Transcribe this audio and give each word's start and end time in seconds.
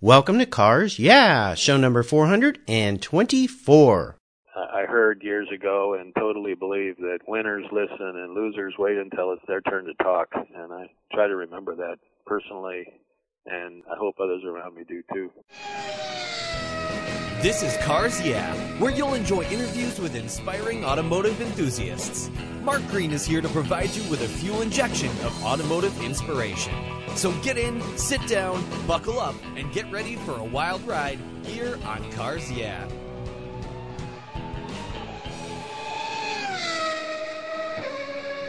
Welcome 0.00 0.38
to 0.38 0.46
Cars 0.46 1.00
Yeah, 1.00 1.56
show 1.56 1.76
number 1.76 2.04
424. 2.04 4.16
I 4.54 4.84
heard 4.84 5.24
years 5.24 5.48
ago 5.52 5.96
and 5.98 6.14
totally 6.14 6.54
believe 6.54 6.98
that 6.98 7.18
winners 7.26 7.64
listen 7.72 7.98
and 7.98 8.32
losers 8.32 8.74
wait 8.78 8.96
until 8.96 9.32
it's 9.32 9.42
their 9.48 9.60
turn 9.60 9.86
to 9.86 9.94
talk. 9.94 10.28
And 10.34 10.72
I 10.72 10.88
try 11.12 11.26
to 11.26 11.34
remember 11.34 11.74
that 11.74 11.96
personally, 12.26 12.86
and 13.46 13.82
I 13.90 13.96
hope 13.98 14.14
others 14.22 14.44
around 14.46 14.76
me 14.76 14.84
do 14.86 15.02
too. 15.12 15.32
This 17.40 17.62
is 17.62 17.76
Cars 17.76 18.20
Yeah, 18.20 18.52
where 18.80 18.90
you'll 18.90 19.14
enjoy 19.14 19.44
interviews 19.44 20.00
with 20.00 20.16
inspiring 20.16 20.84
automotive 20.84 21.40
enthusiasts. 21.40 22.32
Mark 22.64 22.84
Green 22.88 23.12
is 23.12 23.24
here 23.24 23.40
to 23.40 23.48
provide 23.50 23.90
you 23.90 24.02
with 24.10 24.22
a 24.22 24.26
fuel 24.26 24.60
injection 24.60 25.10
of 25.24 25.44
automotive 25.44 26.02
inspiration. 26.02 26.74
So 27.14 27.30
get 27.42 27.56
in, 27.56 27.80
sit 27.96 28.26
down, 28.26 28.64
buckle 28.88 29.20
up, 29.20 29.36
and 29.54 29.72
get 29.72 29.88
ready 29.92 30.16
for 30.16 30.36
a 30.36 30.42
wild 30.42 30.84
ride 30.84 31.20
here 31.44 31.78
on 31.84 32.10
Cars 32.10 32.50
Yeah. 32.50 32.88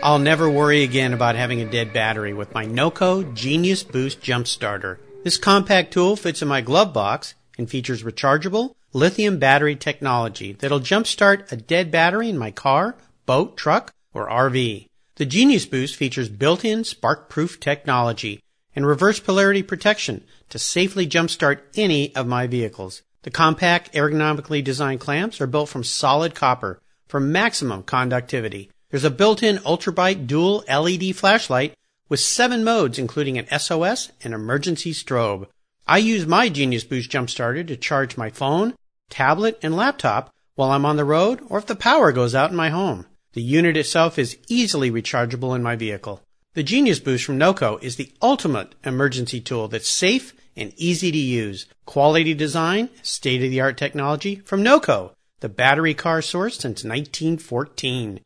I'll 0.01 0.17
never 0.17 0.49
worry 0.49 0.81
again 0.81 1.13
about 1.13 1.35
having 1.35 1.61
a 1.61 1.69
dead 1.69 1.93
battery 1.93 2.33
with 2.33 2.55
my 2.55 2.65
NOCO 2.65 3.35
Genius 3.35 3.83
Boost 3.83 4.19
Jump 4.19 4.47
Starter. 4.47 4.99
This 5.23 5.37
compact 5.37 5.93
tool 5.93 6.15
fits 6.15 6.41
in 6.41 6.47
my 6.47 6.61
glove 6.61 6.91
box 6.91 7.35
and 7.55 7.69
features 7.69 8.01
rechargeable 8.01 8.73
lithium 8.93 9.37
battery 9.37 9.75
technology 9.75 10.53
that'll 10.53 10.79
jumpstart 10.79 11.51
a 11.51 11.55
dead 11.55 11.91
battery 11.91 12.29
in 12.29 12.37
my 12.37 12.51
car, 12.51 12.95
boat, 13.25 13.55
truck, 13.55 13.93
or 14.13 14.27
RV. 14.27 14.87
The 15.15 15.25
Genius 15.25 15.65
Boost 15.65 15.95
features 15.95 16.29
built-in 16.29 16.83
spark-proof 16.83 17.59
technology 17.59 18.41
and 18.75 18.87
reverse 18.87 19.19
polarity 19.19 19.61
protection 19.61 20.23
to 20.49 20.57
safely 20.57 21.05
jumpstart 21.05 21.59
any 21.75 22.15
of 22.15 22.25
my 22.25 22.47
vehicles. 22.47 23.01
The 23.23 23.31
compact, 23.31 23.93
ergonomically 23.93 24.63
designed 24.63 25.01
clamps 25.01 25.41
are 25.41 25.47
built 25.47 25.69
from 25.69 25.83
solid 25.83 26.33
copper 26.33 26.81
for 27.07 27.19
maximum 27.19 27.83
conductivity. 27.83 28.71
There's 28.89 29.03
a 29.03 29.11
built-in 29.11 29.57
ultrabright 29.57 30.25
dual 30.25 30.63
LED 30.69 31.15
flashlight 31.15 31.73
with 32.07 32.21
seven 32.21 32.63
modes 32.63 32.97
including 32.97 33.37
an 33.37 33.59
SOS 33.59 34.11
and 34.23 34.33
emergency 34.33 34.93
strobe. 34.93 35.47
I 35.85 35.97
use 35.97 36.25
my 36.25 36.49
Genius 36.49 36.83
Boost 36.83 37.09
Jump 37.09 37.29
Starter 37.29 37.63
to 37.63 37.75
charge 37.75 38.15
my 38.15 38.29
phone, 38.29 38.73
tablet, 39.09 39.59
and 39.61 39.75
laptop 39.75 40.33
while 40.55 40.71
I'm 40.71 40.85
on 40.85 40.97
the 40.97 41.05
road 41.05 41.41
or 41.47 41.57
if 41.57 41.65
the 41.65 41.75
power 41.75 42.11
goes 42.11 42.35
out 42.35 42.51
in 42.51 42.55
my 42.55 42.69
home. 42.69 43.05
The 43.33 43.41
unit 43.41 43.77
itself 43.77 44.17
is 44.17 44.37
easily 44.47 44.91
rechargeable 44.91 45.55
in 45.55 45.63
my 45.63 45.75
vehicle. 45.75 46.21
The 46.55 46.63
Genius 46.63 46.99
Boost 46.99 47.25
from 47.25 47.37
NOCO 47.37 47.77
is 47.81 47.95
the 47.95 48.11
ultimate 48.21 48.73
emergency 48.83 49.39
tool 49.39 49.67
that's 49.67 49.87
safe 49.87 50.33
and 50.57 50.73
easy 50.75 51.11
to 51.11 51.17
use. 51.17 51.65
Quality 51.85 52.33
design, 52.33 52.89
state 53.01 53.43
of 53.43 53.51
the 53.51 53.61
art 53.61 53.77
technology 53.77 54.37
from 54.45 54.63
NOCO, 54.63 55.13
the 55.39 55.49
battery 55.49 55.93
car 55.93 56.21
source 56.21 56.55
since 56.55 56.83
1914. 56.83 58.19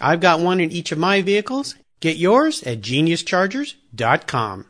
I've 0.00 0.20
got 0.20 0.40
one 0.40 0.60
in 0.60 0.70
each 0.70 0.92
of 0.92 0.98
my 0.98 1.22
vehicles. 1.22 1.76
Get 2.00 2.16
yours 2.16 2.62
at 2.64 2.80
geniuschargers.com. 2.80 4.66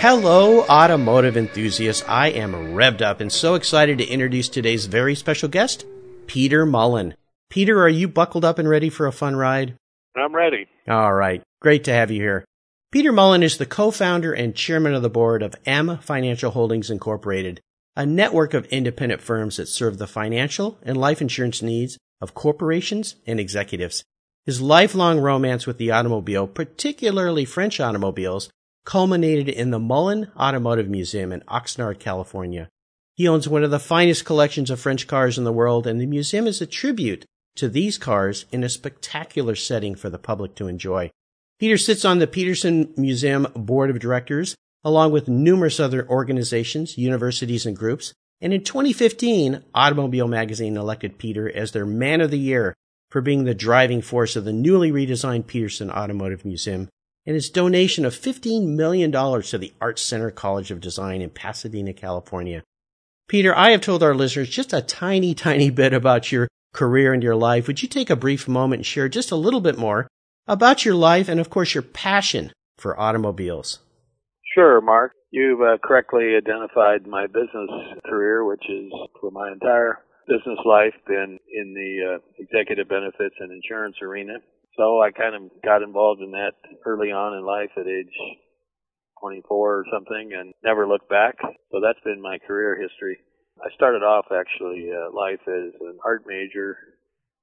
Hello, 0.00 0.62
automotive 0.62 1.36
enthusiasts. 1.36 2.02
I 2.08 2.28
am 2.28 2.54
revved 2.54 3.02
up 3.02 3.20
and 3.20 3.30
so 3.30 3.54
excited 3.54 3.98
to 3.98 4.06
introduce 4.06 4.48
today's 4.48 4.86
very 4.86 5.14
special 5.14 5.50
guest, 5.50 5.84
Peter 6.26 6.64
Mullin. 6.64 7.14
Peter, 7.50 7.82
are 7.82 7.88
you 7.90 8.08
buckled 8.08 8.42
up 8.42 8.58
and 8.58 8.66
ready 8.66 8.88
for 8.88 9.06
a 9.06 9.12
fun 9.12 9.36
ride? 9.36 9.74
I'm 10.16 10.34
ready. 10.34 10.68
All 10.88 11.12
right. 11.12 11.42
Great 11.60 11.84
to 11.84 11.92
have 11.92 12.10
you 12.10 12.22
here. 12.22 12.46
Peter 12.90 13.12
Mullin 13.12 13.42
is 13.42 13.58
the 13.58 13.66
co-founder 13.66 14.32
and 14.32 14.56
chairman 14.56 14.94
of 14.94 15.02
the 15.02 15.10
board 15.10 15.42
of 15.42 15.54
M 15.66 15.98
Financial 15.98 16.52
Holdings 16.52 16.90
Incorporated, 16.90 17.60
a 17.94 18.06
network 18.06 18.54
of 18.54 18.64
independent 18.68 19.20
firms 19.20 19.58
that 19.58 19.66
serve 19.66 19.98
the 19.98 20.06
financial 20.06 20.78
and 20.82 20.96
life 20.96 21.20
insurance 21.20 21.60
needs 21.60 21.98
of 22.22 22.32
corporations 22.32 23.16
and 23.26 23.38
executives. 23.38 24.02
His 24.46 24.62
lifelong 24.62 25.20
romance 25.20 25.66
with 25.66 25.76
the 25.76 25.90
automobile, 25.90 26.46
particularly 26.46 27.44
French 27.44 27.78
automobiles, 27.80 28.48
culminated 28.84 29.48
in 29.48 29.70
the 29.70 29.78
Mullin 29.78 30.30
Automotive 30.36 30.88
Museum 30.88 31.32
in 31.32 31.40
Oxnard, 31.42 31.98
California. 31.98 32.68
He 33.14 33.28
owns 33.28 33.48
one 33.48 33.62
of 33.62 33.70
the 33.70 33.78
finest 33.78 34.24
collections 34.24 34.70
of 34.70 34.80
French 34.80 35.06
cars 35.06 35.36
in 35.36 35.44
the 35.44 35.52
world, 35.52 35.86
and 35.86 36.00
the 36.00 36.06
museum 36.06 36.46
is 36.46 36.60
a 36.60 36.66
tribute 36.66 37.26
to 37.56 37.68
these 37.68 37.98
cars 37.98 38.46
in 38.50 38.64
a 38.64 38.68
spectacular 38.68 39.54
setting 39.54 39.94
for 39.94 40.08
the 40.08 40.18
public 40.18 40.54
to 40.54 40.68
enjoy. 40.68 41.10
Peter 41.58 41.76
sits 41.76 42.04
on 42.04 42.18
the 42.18 42.26
Peterson 42.26 42.92
Museum 42.96 43.46
Board 43.54 43.90
of 43.90 43.98
Directors, 43.98 44.56
along 44.82 45.12
with 45.12 45.28
numerous 45.28 45.78
other 45.78 46.08
organizations, 46.08 46.96
universities, 46.96 47.66
and 47.66 47.76
groups. 47.76 48.14
And 48.40 48.54
in 48.54 48.64
2015, 48.64 49.62
Automobile 49.74 50.28
Magazine 50.28 50.78
elected 50.78 51.18
Peter 51.18 51.54
as 51.54 51.72
their 51.72 51.84
Man 51.84 52.22
of 52.22 52.30
the 52.30 52.38
Year 52.38 52.74
for 53.10 53.20
being 53.20 53.44
the 53.44 53.54
driving 53.54 54.00
force 54.00 54.36
of 54.36 54.44
the 54.44 54.52
newly 54.52 54.90
redesigned 54.90 55.46
Peterson 55.46 55.90
Automotive 55.90 56.46
Museum 56.46 56.88
and 57.26 57.34
his 57.34 57.50
donation 57.50 58.04
of 58.04 58.14
$15 58.14 58.68
million 58.68 59.12
to 59.12 59.58
the 59.58 59.72
Art 59.80 59.98
Center 59.98 60.30
College 60.30 60.70
of 60.70 60.80
Design 60.80 61.20
in 61.20 61.30
Pasadena, 61.30 61.92
California. 61.92 62.62
Peter, 63.28 63.56
I 63.56 63.70
have 63.70 63.80
told 63.80 64.02
our 64.02 64.14
listeners 64.14 64.48
just 64.48 64.72
a 64.72 64.82
tiny, 64.82 65.34
tiny 65.34 65.70
bit 65.70 65.92
about 65.92 66.32
your 66.32 66.48
career 66.72 67.12
and 67.12 67.22
your 67.22 67.36
life. 67.36 67.66
Would 67.66 67.82
you 67.82 67.88
take 67.88 68.10
a 68.10 68.16
brief 68.16 68.48
moment 68.48 68.80
and 68.80 68.86
share 68.86 69.08
just 69.08 69.30
a 69.30 69.36
little 69.36 69.60
bit 69.60 69.78
more 69.78 70.08
about 70.46 70.84
your 70.84 70.94
life 70.94 71.28
and, 71.28 71.38
of 71.38 71.50
course, 71.50 71.74
your 71.74 71.82
passion 71.82 72.52
for 72.76 72.98
automobiles? 72.98 73.78
Sure, 74.54 74.80
Mark. 74.80 75.12
You've 75.30 75.60
uh, 75.60 75.78
correctly 75.84 76.34
identified 76.36 77.06
my 77.06 77.26
business 77.26 77.70
career, 78.04 78.44
which 78.44 78.64
is 78.68 78.90
for 79.20 79.30
my 79.30 79.52
entire 79.52 80.00
business 80.26 80.58
life 80.64 80.94
been 81.06 81.38
in 81.52 81.74
the 81.74 82.16
uh, 82.16 82.18
executive 82.38 82.88
benefits 82.88 83.34
and 83.38 83.52
insurance 83.52 83.96
arena. 84.02 84.38
So 84.76 85.02
I 85.02 85.10
kind 85.10 85.34
of 85.34 85.50
got 85.62 85.82
involved 85.82 86.20
in 86.22 86.30
that 86.32 86.52
early 86.86 87.10
on 87.10 87.36
in 87.36 87.44
life 87.44 87.70
at 87.76 87.86
age 87.86 88.14
24 89.20 89.44
or 89.52 89.84
something 89.92 90.30
and 90.32 90.52
never 90.64 90.86
looked 90.86 91.08
back. 91.08 91.36
So 91.72 91.80
that's 91.82 92.00
been 92.04 92.20
my 92.22 92.38
career 92.46 92.80
history. 92.80 93.18
I 93.60 93.68
started 93.74 94.02
off 94.02 94.26
actually 94.32 94.88
uh, 94.88 95.12
life 95.12 95.42
as 95.46 95.74
an 95.80 95.98
art 96.04 96.24
major 96.26 96.76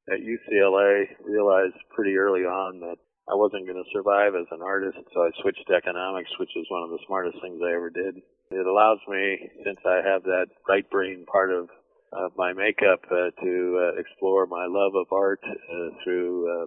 at 0.10 0.20
UCLA. 0.20 1.06
Realized 1.24 1.78
pretty 1.94 2.18
early 2.18 2.42
on 2.42 2.80
that 2.80 2.98
I 3.30 3.36
wasn't 3.36 3.68
going 3.68 3.78
to 3.78 3.94
survive 3.94 4.34
as 4.34 4.48
an 4.52 4.64
artist, 4.64 4.98
so 5.14 5.22
I 5.22 5.30
switched 5.42 5.68
to 5.68 5.76
economics, 5.76 6.32
which 6.40 6.56
is 6.56 6.66
one 6.70 6.84
of 6.84 6.90
the 6.90 7.04
smartest 7.06 7.38
things 7.42 7.60
I 7.62 7.76
ever 7.76 7.90
did. 7.90 8.24
It 8.52 8.66
allows 8.66 9.00
me, 9.08 9.52
since 9.66 9.78
I 9.86 10.00
have 10.00 10.24
that 10.24 10.48
right 10.68 10.90
brain 10.90 11.26
part 11.32 11.52
of 11.52 11.70
of 12.14 12.32
my 12.38 12.54
makeup, 12.54 13.04
uh, 13.12 13.36
to 13.44 13.54
uh, 13.84 14.00
explore 14.00 14.48
my 14.48 14.66
love 14.66 14.96
of 14.96 15.12
art 15.12 15.42
uh, 15.44 15.90
through 16.06 16.48
uh, 16.48 16.66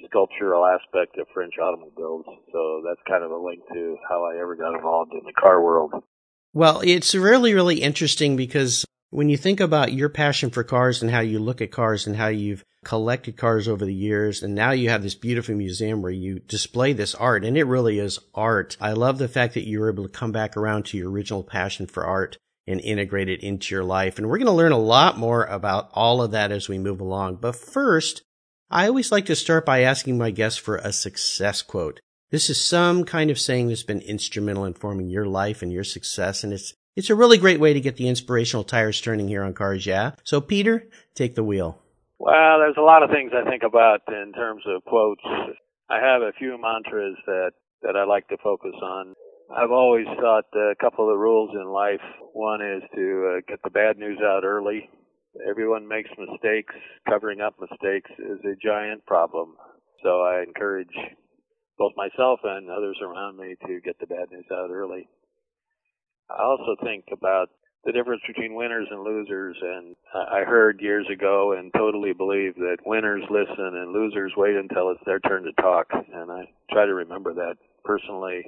the 0.00 0.08
sculptural 0.08 0.64
aspect 0.66 1.18
of 1.18 1.26
French 1.32 1.54
automobiles. 1.62 2.24
So 2.52 2.82
that's 2.86 3.00
kind 3.08 3.24
of 3.24 3.30
a 3.30 3.36
link 3.36 3.60
to 3.72 3.96
how 4.08 4.24
I 4.24 4.40
ever 4.40 4.56
got 4.56 4.74
involved 4.74 5.12
in 5.12 5.20
the 5.24 5.32
car 5.32 5.62
world. 5.62 5.92
Well, 6.52 6.80
it's 6.84 7.14
really, 7.14 7.54
really 7.54 7.82
interesting 7.82 8.36
because 8.36 8.84
when 9.10 9.28
you 9.28 9.36
think 9.36 9.60
about 9.60 9.92
your 9.92 10.08
passion 10.08 10.50
for 10.50 10.64
cars 10.64 11.02
and 11.02 11.10
how 11.10 11.20
you 11.20 11.38
look 11.38 11.60
at 11.60 11.70
cars 11.70 12.06
and 12.06 12.16
how 12.16 12.28
you've 12.28 12.64
collected 12.84 13.36
cars 13.36 13.68
over 13.68 13.84
the 13.84 13.94
years, 13.94 14.42
and 14.42 14.54
now 14.54 14.72
you 14.72 14.90
have 14.90 15.02
this 15.02 15.14
beautiful 15.14 15.54
museum 15.54 16.02
where 16.02 16.12
you 16.12 16.40
display 16.40 16.92
this 16.92 17.14
art, 17.14 17.44
and 17.44 17.56
it 17.56 17.64
really 17.64 17.98
is 17.98 18.18
art. 18.34 18.76
I 18.80 18.92
love 18.92 19.18
the 19.18 19.28
fact 19.28 19.54
that 19.54 19.68
you 19.68 19.80
were 19.80 19.90
able 19.90 20.04
to 20.04 20.08
come 20.08 20.32
back 20.32 20.56
around 20.56 20.86
to 20.86 20.96
your 20.96 21.10
original 21.10 21.44
passion 21.44 21.86
for 21.86 22.04
art 22.04 22.38
and 22.66 22.80
integrate 22.80 23.28
it 23.28 23.42
into 23.42 23.74
your 23.74 23.84
life. 23.84 24.18
And 24.18 24.28
we're 24.28 24.38
going 24.38 24.46
to 24.46 24.52
learn 24.52 24.72
a 24.72 24.78
lot 24.78 25.18
more 25.18 25.44
about 25.44 25.90
all 25.92 26.22
of 26.22 26.30
that 26.32 26.50
as 26.50 26.68
we 26.68 26.78
move 26.78 27.00
along. 27.00 27.36
But 27.36 27.56
first, 27.56 28.22
I 28.74 28.88
always 28.88 29.12
like 29.12 29.26
to 29.26 29.36
start 29.36 29.64
by 29.64 29.82
asking 29.82 30.18
my 30.18 30.32
guests 30.32 30.58
for 30.58 30.78
a 30.78 30.92
success 30.92 31.62
quote. 31.62 32.00
This 32.32 32.50
is 32.50 32.60
some 32.60 33.04
kind 33.04 33.30
of 33.30 33.38
saying 33.38 33.68
that's 33.68 33.84
been 33.84 34.00
instrumental 34.00 34.64
in 34.64 34.74
forming 34.74 35.08
your 35.08 35.26
life 35.26 35.62
and 35.62 35.72
your 35.72 35.84
success, 35.84 36.42
and 36.42 36.52
it's 36.52 36.74
it's 36.96 37.08
a 37.08 37.14
really 37.14 37.38
great 37.38 37.60
way 37.60 37.72
to 37.72 37.80
get 37.80 37.96
the 37.96 38.08
inspirational 38.08 38.64
tires 38.64 39.00
turning 39.00 39.28
here 39.28 39.44
on 39.44 39.54
Cars 39.54 39.86
Yeah. 39.86 40.16
So 40.24 40.40
Peter, 40.40 40.88
take 41.14 41.36
the 41.36 41.44
wheel. 41.44 41.78
Well, 42.18 42.58
there's 42.58 42.76
a 42.76 42.82
lot 42.82 43.04
of 43.04 43.10
things 43.10 43.30
I 43.32 43.48
think 43.48 43.62
about 43.62 44.00
in 44.08 44.32
terms 44.32 44.64
of 44.66 44.84
quotes. 44.86 45.22
I 45.88 46.00
have 46.00 46.22
a 46.22 46.32
few 46.36 46.58
mantras 46.60 47.16
that 47.26 47.52
that 47.82 47.94
I 47.94 48.04
like 48.04 48.26
to 48.26 48.36
focus 48.42 48.74
on. 48.82 49.14
I've 49.56 49.70
always 49.70 50.06
thought 50.20 50.46
a 50.52 50.74
couple 50.80 51.04
of 51.04 51.14
the 51.14 51.22
rules 51.22 51.50
in 51.54 51.68
life. 51.68 52.02
One 52.32 52.60
is 52.60 52.82
to 52.96 53.36
uh, 53.36 53.40
get 53.46 53.62
the 53.62 53.70
bad 53.70 53.98
news 53.98 54.18
out 54.20 54.42
early. 54.42 54.90
Everyone 55.48 55.86
makes 55.88 56.10
mistakes. 56.18 56.74
Covering 57.08 57.40
up 57.40 57.54
mistakes 57.60 58.10
is 58.18 58.40
a 58.44 58.56
giant 58.56 59.04
problem. 59.06 59.56
So 60.02 60.22
I 60.22 60.42
encourage 60.42 60.94
both 61.78 61.92
myself 61.96 62.40
and 62.44 62.70
others 62.70 62.98
around 63.02 63.36
me 63.36 63.56
to 63.66 63.80
get 63.80 63.98
the 63.98 64.06
bad 64.06 64.30
news 64.30 64.46
out 64.52 64.70
early. 64.70 65.08
I 66.30 66.42
also 66.42 66.76
think 66.82 67.04
about 67.12 67.48
the 67.84 67.92
difference 67.92 68.22
between 68.26 68.54
winners 68.54 68.86
and 68.90 69.02
losers, 69.02 69.56
and 69.60 69.94
I 70.14 70.44
heard 70.44 70.80
years 70.80 71.06
ago 71.12 71.54
and 71.58 71.72
totally 71.76 72.12
believe 72.14 72.54
that 72.56 72.78
winners 72.86 73.22
listen 73.30 73.76
and 73.76 73.92
losers 73.92 74.32
wait 74.36 74.56
until 74.56 74.90
it's 74.90 75.04
their 75.04 75.20
turn 75.20 75.42
to 75.44 75.52
talk, 75.60 75.88
and 75.92 76.30
I 76.30 76.48
try 76.72 76.86
to 76.86 76.94
remember 76.94 77.34
that 77.34 77.56
personally, 77.84 78.42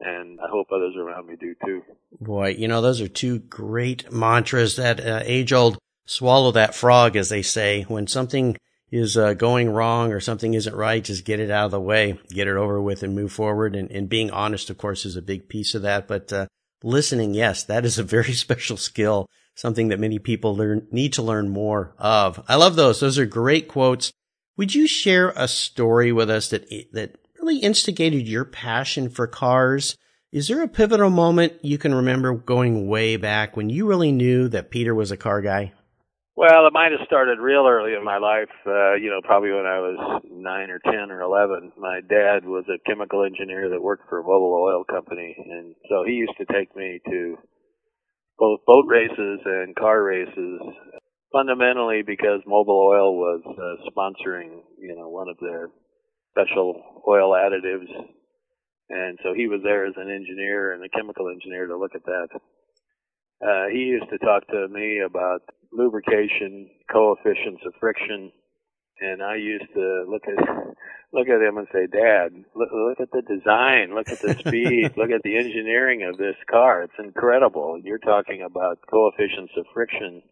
and 0.00 0.40
I 0.40 0.48
hope 0.48 0.68
others 0.72 0.94
around 0.98 1.26
me 1.26 1.36
do 1.38 1.54
too. 1.64 1.82
Boy, 2.18 2.54
you 2.56 2.68
know, 2.68 2.80
those 2.80 3.02
are 3.02 3.08
two 3.08 3.38
great 3.38 4.10
mantras 4.10 4.76
that 4.76 4.98
uh, 4.98 5.20
age 5.24 5.52
old 5.52 5.76
swallow 6.06 6.52
that 6.52 6.74
frog, 6.74 7.16
as 7.16 7.28
they 7.28 7.42
say. 7.42 7.82
When 7.82 8.06
something 8.06 8.56
is 8.90 9.16
uh, 9.16 9.34
going 9.34 9.70
wrong 9.70 10.12
or 10.12 10.20
something 10.20 10.54
isn't 10.54 10.74
right, 10.74 11.04
just 11.04 11.24
get 11.24 11.40
it 11.40 11.50
out 11.50 11.66
of 11.66 11.70
the 11.70 11.80
way, 11.80 12.18
get 12.28 12.48
it 12.48 12.56
over 12.56 12.80
with 12.80 13.02
and 13.02 13.14
move 13.14 13.32
forward. 13.32 13.76
And, 13.76 13.90
and 13.90 14.08
being 14.08 14.30
honest, 14.30 14.70
of 14.70 14.78
course, 14.78 15.04
is 15.04 15.16
a 15.16 15.22
big 15.22 15.48
piece 15.48 15.74
of 15.74 15.82
that. 15.82 16.08
But, 16.08 16.32
uh, 16.32 16.46
listening, 16.82 17.34
yes, 17.34 17.64
that 17.64 17.84
is 17.84 17.98
a 17.98 18.02
very 18.02 18.32
special 18.32 18.76
skill, 18.76 19.26
something 19.54 19.88
that 19.88 20.00
many 20.00 20.18
people 20.18 20.56
learn, 20.56 20.86
need 20.90 21.12
to 21.14 21.22
learn 21.22 21.48
more 21.48 21.94
of. 21.98 22.42
I 22.48 22.56
love 22.56 22.76
those. 22.76 23.00
Those 23.00 23.18
are 23.18 23.26
great 23.26 23.68
quotes. 23.68 24.12
Would 24.56 24.74
you 24.74 24.86
share 24.86 25.32
a 25.36 25.48
story 25.48 26.12
with 26.12 26.28
us 26.28 26.50
that, 26.50 26.68
that 26.92 27.16
really 27.40 27.58
instigated 27.58 28.28
your 28.28 28.44
passion 28.44 29.08
for 29.08 29.26
cars? 29.26 29.96
Is 30.32 30.48
there 30.48 30.62
a 30.62 30.68
pivotal 30.68 31.10
moment 31.10 31.54
you 31.62 31.78
can 31.78 31.94
remember 31.94 32.34
going 32.34 32.86
way 32.86 33.16
back 33.16 33.56
when 33.56 33.70
you 33.70 33.86
really 33.86 34.12
knew 34.12 34.48
that 34.48 34.70
Peter 34.70 34.94
was 34.94 35.10
a 35.10 35.16
car 35.16 35.40
guy? 35.40 35.72
Well, 36.40 36.64
it 36.66 36.72
might 36.72 36.96
have 36.96 37.04
started 37.04 37.36
real 37.38 37.68
early 37.68 37.92
in 37.92 38.02
my 38.02 38.16
life. 38.16 38.48
Uh, 38.64 38.96
you 38.96 39.12
know, 39.12 39.20
probably 39.20 39.52
when 39.52 39.68
I 39.68 39.76
was 39.76 40.22
nine 40.24 40.70
or 40.70 40.80
ten 40.80 41.12
or 41.12 41.20
eleven. 41.20 41.70
My 41.76 42.00
dad 42.00 42.48
was 42.48 42.64
a 42.64 42.80
chemical 42.88 43.26
engineer 43.28 43.68
that 43.68 43.82
worked 43.82 44.08
for 44.08 44.20
a 44.20 44.24
Mobil 44.24 44.56
Oil 44.56 44.82
company, 44.88 45.36
and 45.36 45.76
so 45.90 46.02
he 46.08 46.14
used 46.16 46.32
to 46.40 46.48
take 46.48 46.74
me 46.74 46.98
to 47.10 47.36
both 48.38 48.64
boat 48.66 48.86
races 48.88 49.40
and 49.44 49.76
car 49.76 50.02
races. 50.02 50.60
Fundamentally, 51.30 52.00
because 52.06 52.40
Mobil 52.48 52.88
Oil 52.88 53.20
was 53.20 53.42
uh, 53.44 53.90
sponsoring, 53.92 54.64
you 54.80 54.96
know, 54.96 55.10
one 55.10 55.28
of 55.28 55.36
their 55.42 55.68
special 56.32 57.04
oil 57.06 57.36
additives, 57.36 57.92
and 58.88 59.18
so 59.22 59.34
he 59.36 59.46
was 59.46 59.60
there 59.62 59.84
as 59.84 59.92
an 59.98 60.08
engineer 60.10 60.72
and 60.72 60.82
a 60.82 60.88
chemical 60.88 61.28
engineer 61.28 61.66
to 61.66 61.76
look 61.76 61.92
at 61.94 62.06
that. 62.06 62.28
Uh, 63.42 63.68
he 63.72 63.78
used 63.78 64.08
to 64.10 64.18
talk 64.18 64.46
to 64.48 64.68
me 64.68 65.00
about 65.00 65.42
lubrication, 65.72 66.68
coefficients 66.92 67.62
of 67.66 67.72
friction, 67.80 68.30
and 69.00 69.22
I 69.22 69.36
used 69.36 69.72
to 69.74 70.04
look 70.08 70.22
at 70.28 70.36
look 71.12 71.28
at 71.28 71.40
him 71.40 71.56
and 71.56 71.66
say, 71.72 71.86
"Dad, 71.86 72.32
look, 72.54 72.68
look 72.72 73.00
at 73.00 73.10
the 73.12 73.22
design, 73.22 73.94
look 73.94 74.08
at 74.08 74.20
the 74.20 74.34
speed, 74.46 74.92
look 74.96 75.10
at 75.10 75.22
the 75.22 75.36
engineering 75.36 76.02
of 76.02 76.18
this 76.18 76.36
car. 76.50 76.82
It's 76.82 76.98
incredible. 76.98 77.80
You're 77.82 77.98
talking 77.98 78.42
about 78.42 78.78
coefficients 78.90 79.52
of 79.56 79.64
friction 79.72 80.22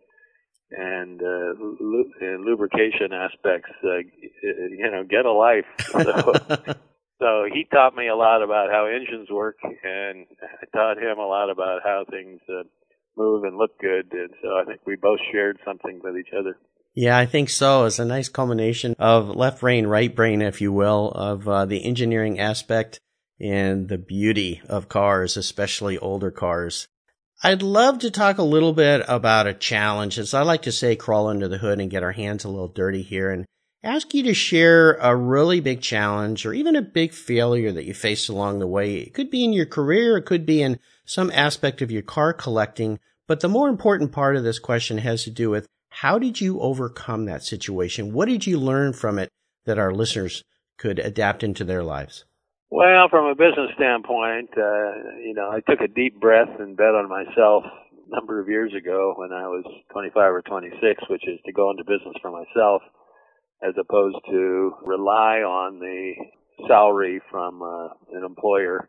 and 0.71 1.23
uh, 1.23 1.55
lu- 1.59 2.13
and 2.21 2.45
lubrication 2.45 3.13
aspects. 3.15 3.71
Uh, 3.83 4.05
you 4.43 4.91
know, 4.91 5.05
get 5.09 5.25
a 5.27 5.33
life." 5.33 5.67
So, 5.99 6.33
so 7.21 7.45
he 7.53 7.65
taught 7.65 7.97
me 7.97 8.07
a 8.07 8.15
lot 8.15 8.43
about 8.45 8.71
how 8.71 8.87
engines 8.87 9.29
work, 9.29 9.57
and 9.63 10.27
I 10.41 10.77
taught 10.77 10.99
him 10.99 11.19
a 11.19 11.27
lot 11.27 11.51
about 11.51 11.81
how 11.83 12.05
things. 12.09 12.41
Uh, 12.49 12.63
move 13.19 13.45
and 13.45 13.59
look 13.59 13.79
good. 13.81 14.13
And 14.13 14.31
so 14.41 14.49
I 14.51 14.65
think 14.65 14.81
we 14.87 14.97
both 14.97 15.19
shared 15.33 15.59
something 15.65 16.01
with 16.03 16.17
each 16.17 16.33
other. 16.39 16.57
Yeah, 16.95 17.19
I 17.19 17.27
think 17.27 17.51
so. 17.51 17.85
It's 17.85 17.99
a 17.99 18.05
nice 18.05 18.29
culmination 18.29 18.97
of 18.99 19.29
left 19.29 19.61
brain, 19.61 19.87
right 19.87 20.15
brain, 20.15 20.41
if 20.41 20.61
you 20.61 20.73
will, 20.73 21.11
of 21.11 21.47
uh, 21.47 21.65
the 21.65 21.85
engineering 21.85 22.39
aspect 22.39 22.99
and 23.41 23.89
the 23.89 23.99
beauty 23.99 24.61
of 24.69 24.89
cars, 24.89 25.37
especially 25.37 25.99
older 25.99 26.31
cars. 26.31 26.89
I'd 27.43 27.63
love 27.63 28.01
to 28.01 28.11
talk 28.11 28.39
a 28.39 28.43
little 28.43 28.73
bit 28.73 29.05
about 29.07 29.47
a 29.47 29.55
challenge. 29.55 30.19
As 30.19 30.35
I 30.35 30.43
like 30.43 30.63
to 30.63 30.73
say, 30.73 30.97
crawl 30.97 31.29
under 31.29 31.47
the 31.47 31.59
hood 31.59 31.79
and 31.79 31.91
get 31.91 32.03
our 32.03 32.13
hands 32.13 32.45
a 32.45 32.49
little 32.49 32.67
dirty 32.67 33.03
here 33.03 33.31
and 33.31 33.47
ask 33.85 34.13
you 34.13 34.25
to 34.25 34.35
share 34.35 34.95
a 34.95 35.15
really 35.15 35.61
big 35.61 35.81
challenge 35.81 36.45
or 36.45 36.53
even 36.53 36.75
a 36.75 36.83
big 36.83 37.13
failure 37.13 37.71
that 37.71 37.85
you 37.85 37.95
faced 37.95 38.29
along 38.29 38.59
the 38.59 38.67
way. 38.67 38.97
It 38.97 39.15
could 39.15 39.31
be 39.31 39.45
in 39.45 39.53
your 39.53 39.67
career. 39.67 40.17
It 40.17 40.27
could 40.27 40.45
be 40.45 40.61
in 40.61 40.81
some 41.05 41.31
aspect 41.31 41.81
of 41.81 41.93
your 41.93 42.03
car 42.03 42.33
collecting. 42.33 42.99
But 43.29 43.41
the 43.41 43.49
more 43.49 43.69
important 43.69 44.11
part 44.11 44.37
of 44.37 44.43
this 44.43 44.59
question 44.59 44.99
has 44.99 45.23
to 45.25 45.31
do 45.31 45.51
with 45.51 45.67
how 45.91 46.19
did 46.19 46.41
you 46.41 46.61
overcome 46.61 47.27
that 47.27 47.45
situation? 47.45 48.15
What 48.15 48.27
did 48.27 48.47
you 48.47 48.59
learn 48.59 48.95
from 48.95 49.19
it 49.19 49.29
that 49.67 49.79
our 49.79 49.93
listeners 49.93 50.43
could 50.79 50.99
adapt 50.99 51.45
into 51.45 51.63
their 51.63 51.85
lives? 51.85 52.25
Well, 52.71 53.09
from 53.11 53.27
a 53.27 53.35
business 53.35 53.71
standpoint, 53.77 54.51
uh, 54.57 55.21
you 55.25 55.35
know, 55.35 55.51
I 55.51 55.61
took 55.69 55.81
a 55.81 55.89
deep 55.89 56.21
breath 56.21 56.49
and 56.59 56.77
bet 56.77 56.95
on 56.95 57.09
myself 57.09 57.65
a 57.65 58.15
number 58.15 58.41
of 58.41 58.49
years 58.49 58.73
ago 58.75 59.15
when 59.17 59.33
I 59.33 59.47
was 59.47 59.65
25 59.93 60.17
or 60.17 60.43
26, 60.43 61.03
which 61.11 61.27
is 61.29 61.39
to 61.45 61.53
go 61.53 61.71
into 61.71 61.85
business 61.85 62.17
for 62.23 62.31
myself 62.31 62.83
as 63.63 63.75
opposed 63.79 64.19
to 64.31 64.73
rely 64.85 65.39
on 65.41 65.81
the 65.81 66.13
salary 66.67 67.21
from 67.31 67.63
uh, 67.63 67.89
an 68.13 68.25
employer 68.25 68.89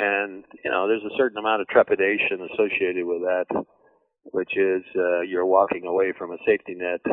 and, 0.00 0.44
you 0.64 0.70
know, 0.70 0.88
there's 0.88 1.04
a 1.04 1.16
certain 1.16 1.38
amount 1.38 1.60
of 1.60 1.68
trepidation 1.68 2.48
associated 2.52 3.04
with 3.04 3.20
that, 3.20 3.46
which 4.24 4.56
is 4.56 4.82
uh, 4.96 5.20
you're 5.20 5.46
walking 5.46 5.84
away 5.86 6.12
from 6.16 6.32
a 6.32 6.38
safety 6.46 6.74
net 6.74 7.04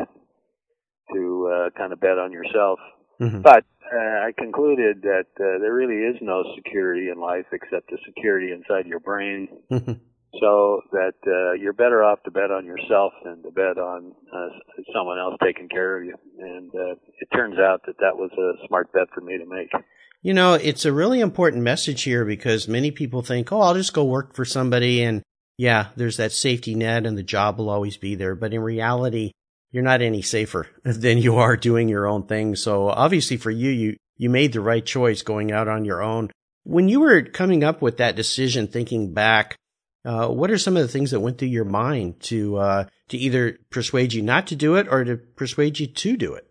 to 1.12 1.22
uh, 1.52 1.70
kind 1.76 1.92
of 1.92 2.00
bet 2.00 2.18
on 2.18 2.32
yourself. 2.32 2.78
Mm-hmm. 3.20 3.42
But 3.42 3.64
uh, 3.92 4.26
I 4.26 4.32
concluded 4.36 5.02
that 5.02 5.28
uh, 5.36 5.58
there 5.60 5.74
really 5.74 6.02
is 6.10 6.16
no 6.22 6.44
security 6.56 7.08
in 7.12 7.20
life 7.20 7.46
except 7.52 7.90
the 7.90 7.98
security 8.06 8.52
inside 8.52 8.86
your 8.86 9.00
brain. 9.00 9.48
Mm-hmm. 9.70 9.92
So 10.40 10.82
that 10.92 11.16
uh, 11.26 11.52
you're 11.56 11.72
better 11.72 12.04
off 12.04 12.22
to 12.24 12.30
bet 12.30 12.50
on 12.50 12.66
yourself 12.66 13.14
than 13.24 13.42
to 13.42 13.50
bet 13.50 13.80
on 13.80 14.12
uh, 14.28 14.48
someone 14.94 15.18
else 15.18 15.36
taking 15.42 15.70
care 15.70 15.96
of 15.98 16.04
you. 16.04 16.14
And 16.38 16.70
uh, 16.74 16.94
it 17.18 17.28
turns 17.34 17.58
out 17.58 17.80
that 17.86 17.96
that 18.00 18.14
was 18.14 18.30
a 18.36 18.66
smart 18.68 18.92
bet 18.92 19.08
for 19.14 19.22
me 19.22 19.38
to 19.38 19.46
make. 19.46 19.72
You 20.20 20.34
know, 20.34 20.54
it's 20.54 20.84
a 20.84 20.92
really 20.92 21.20
important 21.20 21.62
message 21.62 22.02
here 22.02 22.24
because 22.24 22.66
many 22.66 22.90
people 22.90 23.22
think, 23.22 23.52
oh, 23.52 23.60
I'll 23.60 23.74
just 23.74 23.92
go 23.92 24.04
work 24.04 24.34
for 24.34 24.44
somebody 24.44 25.02
and 25.02 25.22
yeah, 25.56 25.88
there's 25.96 26.16
that 26.16 26.32
safety 26.32 26.74
net 26.74 27.06
and 27.06 27.16
the 27.16 27.22
job 27.22 27.58
will 27.58 27.70
always 27.70 27.96
be 27.96 28.16
there. 28.16 28.34
But 28.34 28.52
in 28.52 28.60
reality, 28.60 29.32
you're 29.70 29.84
not 29.84 30.02
any 30.02 30.22
safer 30.22 30.66
than 30.82 31.18
you 31.18 31.36
are 31.36 31.56
doing 31.56 31.88
your 31.88 32.06
own 32.06 32.24
thing. 32.24 32.56
So 32.56 32.88
obviously 32.88 33.36
for 33.36 33.50
you, 33.50 33.70
you, 33.70 33.96
you 34.16 34.28
made 34.28 34.52
the 34.52 34.60
right 34.60 34.84
choice 34.84 35.22
going 35.22 35.52
out 35.52 35.68
on 35.68 35.84
your 35.84 36.02
own. 36.02 36.30
When 36.64 36.88
you 36.88 37.00
were 37.00 37.22
coming 37.22 37.62
up 37.62 37.80
with 37.80 37.98
that 37.98 38.16
decision, 38.16 38.66
thinking 38.66 39.14
back, 39.14 39.56
uh, 40.04 40.28
what 40.28 40.50
are 40.50 40.58
some 40.58 40.76
of 40.76 40.82
the 40.82 40.88
things 40.88 41.12
that 41.12 41.20
went 41.20 41.38
through 41.38 41.48
your 41.48 41.64
mind 41.64 42.20
to, 42.20 42.56
uh, 42.56 42.84
to 43.08 43.16
either 43.16 43.58
persuade 43.70 44.12
you 44.12 44.22
not 44.22 44.48
to 44.48 44.56
do 44.56 44.74
it 44.74 44.88
or 44.90 45.04
to 45.04 45.16
persuade 45.16 45.78
you 45.78 45.86
to 45.86 46.16
do 46.16 46.34
it? 46.34 46.47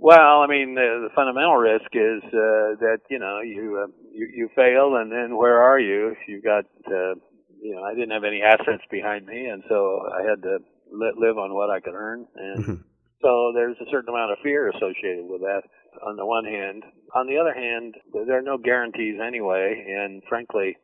Well, 0.00 0.40
I 0.40 0.46
mean, 0.46 0.74
the, 0.74 1.08
the 1.08 1.14
fundamental 1.14 1.56
risk 1.56 1.92
is 1.92 2.24
uh, 2.32 2.80
that 2.80 3.04
you 3.10 3.18
know 3.18 3.40
you, 3.44 3.84
uh, 3.84 3.92
you 4.10 4.28
you 4.32 4.48
fail, 4.56 4.96
and 4.96 5.12
then 5.12 5.36
where 5.36 5.60
are 5.60 5.78
you 5.78 6.08
if 6.08 6.18
you 6.26 6.40
got 6.40 6.64
uh, 6.88 7.20
you 7.60 7.76
know 7.76 7.84
I 7.84 7.92
didn't 7.92 8.12
have 8.12 8.24
any 8.24 8.40
assets 8.40 8.82
behind 8.90 9.26
me, 9.26 9.44
and 9.44 9.62
so 9.68 10.08
I 10.08 10.22
had 10.24 10.40
to 10.42 10.58
li- 10.90 11.20
live 11.20 11.36
on 11.36 11.52
what 11.52 11.68
I 11.68 11.80
could 11.80 11.92
earn, 11.92 12.26
and 12.34 12.64
mm-hmm. 12.64 12.82
so 13.20 13.52
there's 13.54 13.76
a 13.76 13.90
certain 13.90 14.08
amount 14.08 14.32
of 14.32 14.38
fear 14.42 14.70
associated 14.70 15.28
with 15.28 15.42
that. 15.42 15.68
On 16.06 16.16
the 16.16 16.24
one 16.24 16.46
hand, 16.46 16.82
on 17.14 17.26
the 17.26 17.36
other 17.36 17.52
hand, 17.52 17.94
there 18.14 18.38
are 18.38 18.42
no 18.42 18.56
guarantees 18.56 19.20
anyway, 19.20 19.84
and 19.86 20.22
frankly, 20.30 20.78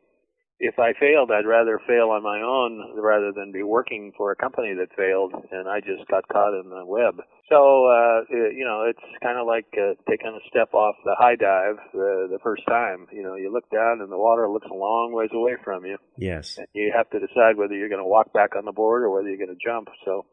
if 0.59 0.79
I 0.79 0.93
failed, 0.99 1.29
I'd 1.31 1.45
rather 1.45 1.79
fail 1.87 2.09
on 2.09 2.23
my 2.23 2.41
own 2.41 2.99
rather 2.99 3.31
than 3.31 3.51
be 3.51 3.61
working 3.61 4.11
for 4.17 4.31
a 4.31 4.35
company 4.35 4.73
that 4.73 4.95
failed 4.95 5.33
and 5.51 5.69
I 5.69 5.79
just 5.81 6.09
got 6.09 6.27
caught 6.27 6.59
in 6.59 6.69
the 6.69 6.85
web. 6.85 7.21
So, 7.49 7.85
uh, 7.85 8.25
you 8.29 8.65
know, 8.65 8.83
it's 8.89 9.03
kind 9.21 9.37
of 9.37 9.45
like 9.45 9.67
uh, 9.77 9.93
taking 10.09 10.33
a 10.33 10.49
step 10.49 10.73
off 10.73 10.95
the 11.05 11.15
high 11.17 11.35
dive 11.35 11.77
uh, 11.93 12.27
the 12.27 12.39
first 12.43 12.63
time. 12.67 13.07
You 13.11 13.23
know, 13.23 13.35
you 13.35 13.53
look 13.53 13.69
down 13.69 14.01
and 14.01 14.11
the 14.11 14.17
water 14.17 14.49
looks 14.49 14.67
a 14.69 14.73
long 14.73 15.13
ways 15.13 15.29
away 15.31 15.55
from 15.63 15.85
you. 15.85 15.97
Yes. 16.17 16.57
And 16.57 16.67
you 16.73 16.91
have 16.95 17.09
to 17.11 17.19
decide 17.19 17.55
whether 17.55 17.75
you're 17.75 17.89
going 17.89 18.01
to 18.01 18.07
walk 18.07 18.33
back 18.33 18.55
on 18.57 18.65
the 18.65 18.71
board 18.71 19.03
or 19.03 19.11
whether 19.11 19.29
you're 19.29 19.37
going 19.37 19.55
to 19.55 19.63
jump. 19.63 19.89
So, 20.05 20.25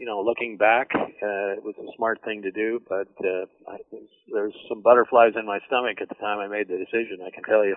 you 0.00 0.06
know, 0.06 0.20
looking 0.20 0.56
back, 0.56 0.90
uh, 0.94 1.54
it 1.54 1.62
was 1.62 1.74
a 1.78 1.96
smart 1.96 2.20
thing 2.24 2.42
to 2.42 2.50
do, 2.50 2.80
but 2.88 3.08
uh, 3.24 3.46
I, 3.68 3.78
there's 4.32 4.54
some 4.68 4.82
butterflies 4.82 5.32
in 5.38 5.46
my 5.46 5.60
stomach 5.66 5.98
at 6.00 6.08
the 6.08 6.14
time 6.16 6.38
I 6.38 6.48
made 6.48 6.68
the 6.68 6.78
decision. 6.78 7.18
I 7.24 7.30
can 7.30 7.44
tell 7.44 7.64
you. 7.64 7.76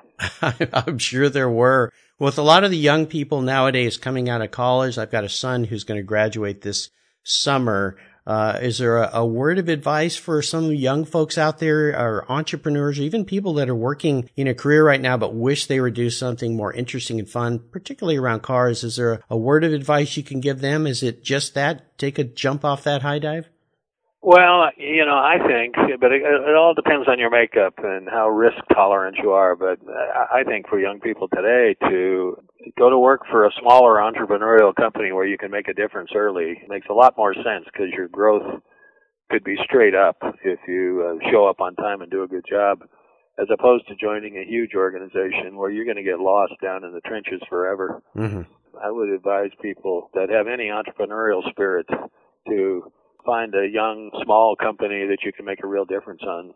I'm 0.88 0.98
sure 0.98 1.30
there 1.30 1.50
were. 1.50 1.92
With 2.18 2.38
a 2.38 2.42
lot 2.42 2.64
of 2.64 2.72
the 2.72 2.78
young 2.78 3.06
people 3.06 3.42
nowadays 3.42 3.98
coming 3.98 4.30
out 4.30 4.42
of 4.42 4.52
college, 4.52 4.98
I've 4.98 5.12
got 5.12 5.24
a 5.24 5.30
son 5.30 5.66
who's 5.66 5.84
going 5.84 6.00
to 6.00 6.04
graduate 6.04 6.62
this 6.62 6.90
summer. 7.24 7.98
Uh, 8.28 8.58
is 8.62 8.80
there 8.80 8.98
a, 8.98 9.10
a, 9.14 9.26
word 9.26 9.60
of 9.60 9.70
advice 9.70 10.16
for 10.16 10.42
some 10.42 10.74
young 10.74 11.06
folks 11.06 11.38
out 11.38 11.60
there 11.60 11.90
or 11.90 12.26
entrepreneurs 12.32 12.98
or 12.98 13.04
even 13.04 13.24
people 13.24 13.54
that 13.54 13.70
are 13.70 13.76
working 13.76 14.28
in 14.36 14.48
a 14.48 14.54
career 14.56 14.84
right 14.84 15.02
now 15.02 15.16
but 15.16 15.36
wish 15.36 15.68
they 15.68 15.80
would 15.80 15.94
do 15.94 16.10
something 16.10 16.56
more 16.56 16.74
interesting 16.74 17.20
and 17.20 17.30
fun, 17.30 17.60
particularly 17.60 18.18
around 18.18 18.42
cars? 18.42 18.84
Is 18.84 18.96
there 18.96 19.14
a, 19.14 19.20
a 19.30 19.38
word 19.38 19.64
of 19.64 19.74
advice 19.74 20.18
you 20.18 20.24
can 20.24 20.40
give 20.40 20.60
them? 20.60 20.88
Is 20.88 21.04
it 21.04 21.24
just 21.24 21.54
that? 21.54 21.98
Take 22.00 22.18
a 22.18 22.24
jump 22.24 22.66
off 22.66 22.84
that 22.84 23.04
high 23.04 23.20
dive? 23.20 23.50
Well, 24.26 24.72
you 24.76 25.06
know, 25.06 25.14
I 25.14 25.38
think, 25.38 25.76
but 26.02 26.12
it, 26.12 26.24
it 26.26 26.56
all 26.56 26.74
depends 26.74 27.08
on 27.08 27.20
your 27.20 27.30
makeup 27.30 27.76
and 27.78 28.10
how 28.10 28.28
risk 28.28 28.58
tolerant 28.74 29.18
you 29.22 29.34
are. 29.34 29.56
But 29.56 29.78
I 29.88 30.44
think 30.44 30.68
for 30.68 30.80
young 30.80 31.00
people 31.00 31.28
today 31.28 31.76
to 31.88 32.36
go 32.76 32.90
to 32.90 32.98
work 32.98 33.22
for 33.30 33.46
a 33.46 33.52
smaller 33.62 34.02
entrepreneurial 34.02 34.74
company 34.74 35.12
where 35.12 35.28
you 35.28 35.38
can 35.38 35.52
make 35.52 35.68
a 35.68 35.76
difference 35.76 36.10
early 36.16 36.60
makes 36.68 36.88
a 36.90 36.94
lot 36.94 37.14
more 37.16 37.36
sense 37.36 37.66
because 37.66 37.94
your 37.96 38.08
growth 38.08 38.64
could 39.30 39.44
be 39.44 39.58
straight 39.64 39.94
up 39.94 40.18
if 40.44 40.58
you 40.68 41.06
uh, 41.06 41.30
show 41.32 41.46
up 41.46 41.62
on 41.62 41.76
time 41.76 42.02
and 42.02 42.10
do 42.10 42.24
a 42.24 42.28
good 42.28 42.46
job. 42.50 42.80
as 43.38 43.48
opposed 43.54 43.88
to 43.88 43.96
joining 43.96 44.38
a 44.38 44.50
huge 44.50 44.72
organization 44.76 45.56
where 45.56 45.70
you're 45.70 45.86
going 45.86 45.98
to 45.98 46.04
get 46.04 46.20
lost 46.20 46.54
down 46.64 46.84
in 46.84 46.94
the 46.94 47.02
trenches 47.02 47.42
forever. 47.50 48.02
Mm-hmm. 48.18 48.42
I 48.84 48.90
would 48.90 49.10
advise 49.10 49.52
people 49.62 50.10
that 50.14 50.30
have 50.30 50.48
any 50.48 50.70
entrepreneurial 50.70 51.48
spirit 51.52 51.86
to 52.50 52.92
find 53.26 53.54
a 53.56 53.68
young, 53.68 54.12
small 54.24 54.56
company 54.56 55.08
that 55.08 55.20
you 55.24 55.32
can 55.32 55.46
make 55.46 55.64
a 55.64 55.68
real 55.68 55.86
difference 55.86 56.22
on. 56.24 56.54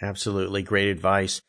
Absolutely. 0.00 0.62
Great 0.62 0.88
advice. 0.88 1.42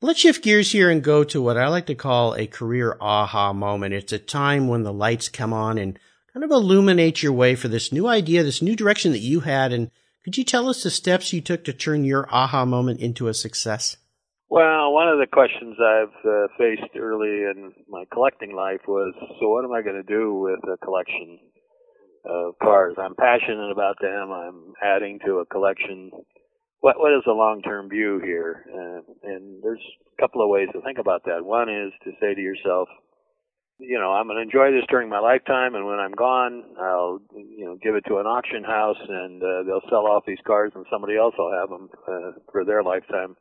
Let's 0.00 0.18
shift 0.18 0.42
gears 0.42 0.72
here 0.72 0.90
and 0.90 1.02
go 1.02 1.22
to 1.22 1.40
what 1.40 1.56
I 1.56 1.68
like 1.68 1.86
to 1.86 1.94
call 1.94 2.34
a 2.34 2.46
career 2.46 2.96
aha 3.00 3.52
moment. 3.52 3.94
It's 3.94 4.12
a 4.12 4.18
time 4.18 4.66
when 4.66 4.82
the 4.82 4.92
lights 4.92 5.28
come 5.28 5.52
on 5.52 5.78
and 5.78 5.98
kind 6.32 6.42
of 6.42 6.50
illuminate 6.50 7.22
your 7.22 7.32
way 7.32 7.54
for 7.54 7.68
this 7.68 7.92
new 7.92 8.08
idea, 8.08 8.42
this 8.42 8.62
new 8.62 8.74
direction 8.74 9.12
that 9.12 9.20
you 9.20 9.40
had. 9.40 9.72
And 9.72 9.90
could 10.24 10.36
you 10.36 10.44
tell 10.44 10.68
us 10.68 10.82
the 10.82 10.90
steps 10.90 11.32
you 11.32 11.40
took 11.40 11.62
to 11.64 11.72
turn 11.72 12.04
your 12.04 12.26
aha 12.34 12.64
moment 12.64 13.00
into 13.00 13.28
a 13.28 13.34
success? 13.34 13.96
Well, 14.48 14.92
one 14.92 15.08
of 15.08 15.18
the 15.18 15.26
questions 15.26 15.76
I've 15.80 16.26
uh, 16.26 16.48
faced 16.58 16.96
early 16.98 17.44
in 17.44 17.72
my 17.88 18.04
collecting 18.12 18.54
life 18.54 18.82
was, 18.88 19.14
so 19.40 19.48
what 19.48 19.64
am 19.64 19.72
I 19.72 19.82
going 19.82 19.96
to 19.96 20.02
do 20.02 20.34
with 20.34 20.60
a 20.68 20.76
collection 20.84 21.38
of 22.24 22.58
cars? 22.62 22.94
I'm 22.98 23.14
passionate 23.14 23.70
about 23.70 23.96
them. 24.00 24.30
I'm 24.30 24.74
adding 24.82 25.18
to 25.26 25.38
a 25.38 25.46
collection. 25.46 26.10
What 26.80 26.98
what 26.98 27.12
is 27.12 27.22
the 27.26 27.32
long 27.32 27.62
term 27.62 27.88
view 27.88 28.20
here? 28.24 28.64
Uh, 28.68 29.28
and 29.28 29.62
there's 29.62 29.82
a 30.18 30.20
couple 30.20 30.42
of 30.42 30.50
ways 30.50 30.68
to 30.72 30.80
think 30.82 30.98
about 30.98 31.24
that. 31.24 31.44
One 31.44 31.68
is 31.68 31.92
to 32.04 32.10
say 32.20 32.34
to 32.34 32.40
yourself, 32.40 32.88
you 33.78 33.98
know, 33.98 34.12
I'm 34.12 34.26
going 34.26 34.36
to 34.36 34.42
enjoy 34.42 34.70
this 34.70 34.86
during 34.88 35.08
my 35.08 35.18
lifetime, 35.18 35.74
and 35.74 35.86
when 35.86 35.98
I'm 35.98 36.12
gone, 36.12 36.62
I'll, 36.80 37.18
you 37.34 37.64
know, 37.64 37.76
give 37.82 37.94
it 37.94 38.04
to 38.08 38.18
an 38.18 38.26
auction 38.26 38.62
house, 38.62 39.00
and 39.00 39.42
uh, 39.42 39.62
they'll 39.66 39.88
sell 39.90 40.06
off 40.06 40.24
these 40.26 40.42
cars, 40.46 40.72
and 40.74 40.86
somebody 40.90 41.16
else 41.16 41.34
will 41.36 41.52
have 41.52 41.68
them 41.68 41.88
uh, 42.06 42.38
for 42.50 42.64
their 42.64 42.82
lifetime. 42.82 43.36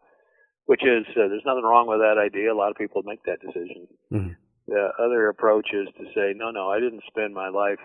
Which 0.65 0.83
is, 0.83 1.05
uh, 1.17 1.27
there's 1.27 1.45
nothing 1.45 1.65
wrong 1.65 1.87
with 1.87 1.99
that 1.99 2.21
idea. 2.21 2.53
A 2.53 2.55
lot 2.55 2.71
of 2.71 2.77
people 2.77 3.01
make 3.03 3.23
that 3.25 3.41
decision. 3.41 3.87
Mm-hmm. 4.13 4.33
The 4.67 4.89
other 4.97 5.27
approach 5.27 5.67
is 5.73 5.87
to 5.97 6.05
say, 6.15 6.33
no, 6.35 6.51
no, 6.51 6.69
I 6.69 6.79
didn't 6.79 7.03
spend 7.07 7.33
my 7.33 7.49
life 7.49 7.81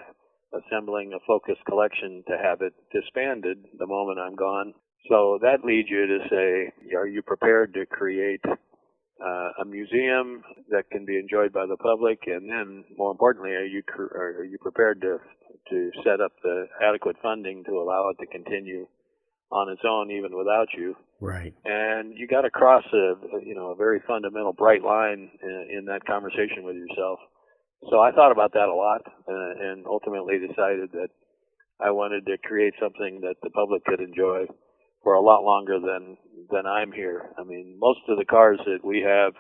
assembling 0.55 1.13
a 1.13 1.25
focused 1.27 1.65
collection 1.67 2.23
to 2.29 2.37
have 2.43 2.63
it 2.63 2.73
disbanded 2.93 3.59
the 3.79 3.87
moment 3.87 4.19
I'm 4.19 4.37
gone. 4.37 4.75
So 5.09 5.39
that 5.43 5.65
leads 5.65 5.89
you 5.89 6.07
to 6.07 6.19
say, 6.31 6.95
are 6.97 7.07
you 7.07 7.23
prepared 7.23 7.75
to 7.75 7.87
create 7.87 8.45
uh, 9.21 9.63
a 9.63 9.65
museum 9.65 10.43
that 10.71 10.91
can 10.91 11.05
be 11.05 11.19
enjoyed 11.19 11.53
by 11.53 11.67
the 11.67 11.77
public, 11.77 12.21
and 12.27 12.49
then 12.49 12.85
more 12.97 13.11
importantly, 13.11 13.53
are 13.53 13.65
you 13.65 13.83
are 14.15 14.45
you 14.45 14.59
prepared 14.59 15.01
to 15.01 15.19
to 15.71 15.91
set 16.05 16.21
up 16.21 16.33
the 16.43 16.67
adequate 16.83 17.17
funding 17.23 17.65
to 17.65 17.73
allow 17.73 18.11
it 18.11 18.23
to 18.23 18.27
continue 18.27 18.87
on 19.51 19.71
its 19.71 19.83
own 19.89 20.11
even 20.11 20.37
without 20.37 20.69
you? 20.77 20.95
Right. 21.21 21.55
And 21.65 22.13
you 22.17 22.27
got 22.27 22.43
to 22.43 22.51
cross 22.51 22.85
a 22.93 23.15
you 23.43 23.55
know 23.55 23.71
a 23.71 23.75
very 23.75 24.03
fundamental 24.07 24.53
bright 24.53 24.83
line 24.83 25.31
in, 25.43 25.69
in 25.79 25.85
that 25.87 26.05
conversation 26.05 26.63
with 26.63 26.77
yourself. 26.77 27.19
So 27.91 28.01
I 28.01 28.11
thought 28.13 28.33
about 28.33 28.53
that 28.55 28.69
a 28.69 28.75
lot, 28.75 29.03
uh, 29.29 29.71
and 29.71 29.87
ultimately 29.87 30.39
decided 30.39 30.91
that 30.93 31.09
I 31.81 31.91
wanted 31.91 32.27
to 32.27 32.39
create 32.39 32.75
something 32.81 33.21
that 33.21 33.37
the 33.43 33.51
public 33.51 33.85
could 33.85 34.01
enjoy 34.01 34.47
for 35.03 35.15
a 35.15 35.21
lot 35.21 35.45
longer 35.45 35.79
than 35.79 36.17
than 36.51 36.67
I'm 36.67 36.93
here. 36.93 37.31
I 37.39 37.45
mean, 37.45 37.77
most 37.79 38.01
of 38.09 38.19
the 38.19 38.25
cars 38.25 38.59
that 38.67 38.85
we 38.85 39.03
have 39.03 39.35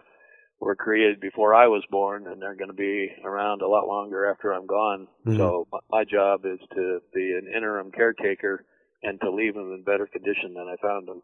were 0.61 0.76
created 0.76 1.21
before 1.21 1.55
I 1.55 1.66
was 1.66 1.85
born, 1.90 2.26
and 2.26 2.40
they're 2.40 2.57
going 2.57 2.71
to 2.71 2.75
be 2.75 3.11
around 3.25 3.62
a 3.62 3.69
lot 3.69 3.87
longer 3.87 4.31
after 4.31 4.52
I'm 4.52 4.66
gone. 4.66 5.09
Mhm. 5.26 5.37
So 5.37 5.66
my 5.90 6.05
job 6.05 6.45
is 6.45 6.61
to 6.75 7.00
be 7.14 7.33
an 7.33 7.50
interim 7.55 7.90
caretaker 7.90 8.64
and 9.02 9.21
to 9.21 9.31
leave 9.31 9.55
them 9.55 9.73
in 9.73 9.83
better 9.83 10.07
condition 10.07 10.55
than 10.55 10.69
I 10.69 10.76
found 10.76 11.09
them. 11.09 11.23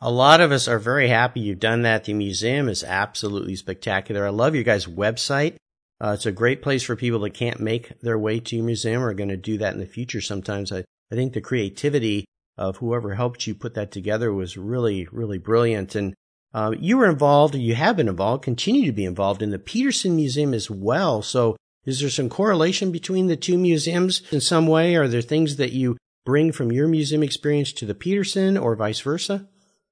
A 0.00 0.10
lot 0.10 0.40
of 0.40 0.50
us 0.50 0.66
are 0.66 0.78
very 0.78 1.08
happy 1.08 1.40
you've 1.40 1.60
done 1.60 1.82
that. 1.82 2.04
The 2.04 2.14
museum 2.14 2.68
is 2.68 2.82
absolutely 2.82 3.54
spectacular. 3.56 4.24
I 4.24 4.30
love 4.30 4.54
your 4.54 4.64
guys' 4.64 4.86
website. 4.86 5.56
Uh, 6.00 6.12
it's 6.12 6.26
a 6.26 6.32
great 6.32 6.62
place 6.62 6.82
for 6.82 6.96
people 6.96 7.20
that 7.20 7.34
can't 7.34 7.60
make 7.60 8.00
their 8.00 8.18
way 8.18 8.40
to 8.40 8.56
your 8.56 8.64
museum 8.64 9.02
or 9.02 9.08
are 9.08 9.14
going 9.14 9.28
to 9.28 9.36
do 9.36 9.58
that 9.58 9.74
in 9.74 9.80
the 9.80 9.86
future 9.86 10.20
sometimes. 10.20 10.72
I, 10.72 10.84
I 11.12 11.14
think 11.14 11.32
the 11.32 11.40
creativity 11.40 12.24
of 12.56 12.78
whoever 12.78 13.14
helped 13.14 13.46
you 13.46 13.54
put 13.54 13.74
that 13.74 13.90
together 13.90 14.32
was 14.32 14.56
really, 14.56 15.06
really 15.12 15.38
brilliant. 15.38 15.94
And 15.94 16.14
uh, 16.54 16.72
you 16.78 16.96
were 16.96 17.08
involved, 17.08 17.54
you 17.54 17.74
have 17.74 17.96
been 17.96 18.08
involved, 18.08 18.42
continue 18.42 18.86
to 18.86 18.92
be 18.92 19.04
involved 19.04 19.42
in 19.42 19.50
the 19.50 19.58
Peterson 19.58 20.16
Museum 20.16 20.54
as 20.54 20.70
well. 20.70 21.22
So 21.22 21.56
is 21.84 22.00
there 22.00 22.10
some 22.10 22.28
correlation 22.28 22.92
between 22.92 23.26
the 23.26 23.36
two 23.36 23.58
museums 23.58 24.22
in 24.30 24.40
some 24.40 24.66
way? 24.66 24.96
Are 24.96 25.08
there 25.08 25.22
things 25.22 25.56
that 25.56 25.72
you 25.72 25.96
bring 26.24 26.52
from 26.52 26.72
your 26.72 26.88
museum 26.88 27.22
experience 27.22 27.72
to 27.72 27.86
the 27.86 27.94
Peterson 27.94 28.56
or 28.56 28.76
vice 28.76 29.00
versa? 29.00 29.48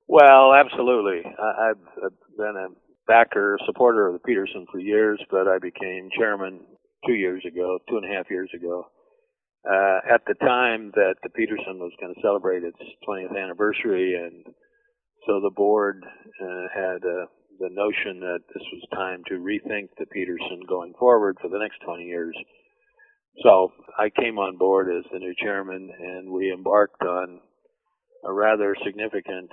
Well, 0.06 0.54
absolutely. 0.54 1.22
I, 1.38 1.70
I've 1.70 2.12
been 2.36 2.56
a 2.56 2.88
backer, 3.08 3.58
supporter 3.66 4.06
of 4.06 4.12
the 4.12 4.20
Peterson 4.20 4.66
for 4.70 4.78
years, 4.78 5.20
but 5.30 5.48
I 5.48 5.58
became 5.58 6.10
chairman 6.16 6.60
two 7.06 7.14
years 7.14 7.42
ago, 7.46 7.78
two 7.88 7.96
and 7.96 8.04
a 8.04 8.14
half 8.14 8.30
years 8.30 8.50
ago. 8.54 8.86
Uh, 9.68 9.98
at 10.14 10.20
the 10.26 10.34
time 10.34 10.92
that 10.94 11.16
the 11.22 11.30
Peterson 11.30 11.78
was 11.80 11.92
going 12.00 12.14
to 12.14 12.20
celebrate 12.22 12.62
its 12.62 12.78
20th 13.08 13.36
anniversary, 13.36 14.14
and 14.14 14.44
so 15.26 15.40
the 15.40 15.50
board 15.54 16.04
uh, 16.06 16.66
had 16.72 17.02
uh, 17.02 17.26
the 17.58 17.68
notion 17.70 18.20
that 18.20 18.40
this 18.54 18.62
was 18.72 18.88
time 18.94 19.22
to 19.28 19.34
rethink 19.34 19.88
the 19.98 20.06
Peterson 20.12 20.60
going 20.68 20.94
forward 20.98 21.36
for 21.40 21.48
the 21.48 21.58
next 21.58 21.80
20 21.84 22.04
years. 22.04 22.36
So 23.42 23.72
I 23.98 24.10
came 24.10 24.38
on 24.38 24.56
board 24.58 24.88
as 24.96 25.04
the 25.12 25.18
new 25.18 25.34
chairman, 25.42 25.90
and 25.98 26.30
we 26.30 26.52
embarked 26.52 27.02
on 27.02 27.40
a 28.25 28.32
rather 28.32 28.76
significant 28.84 29.50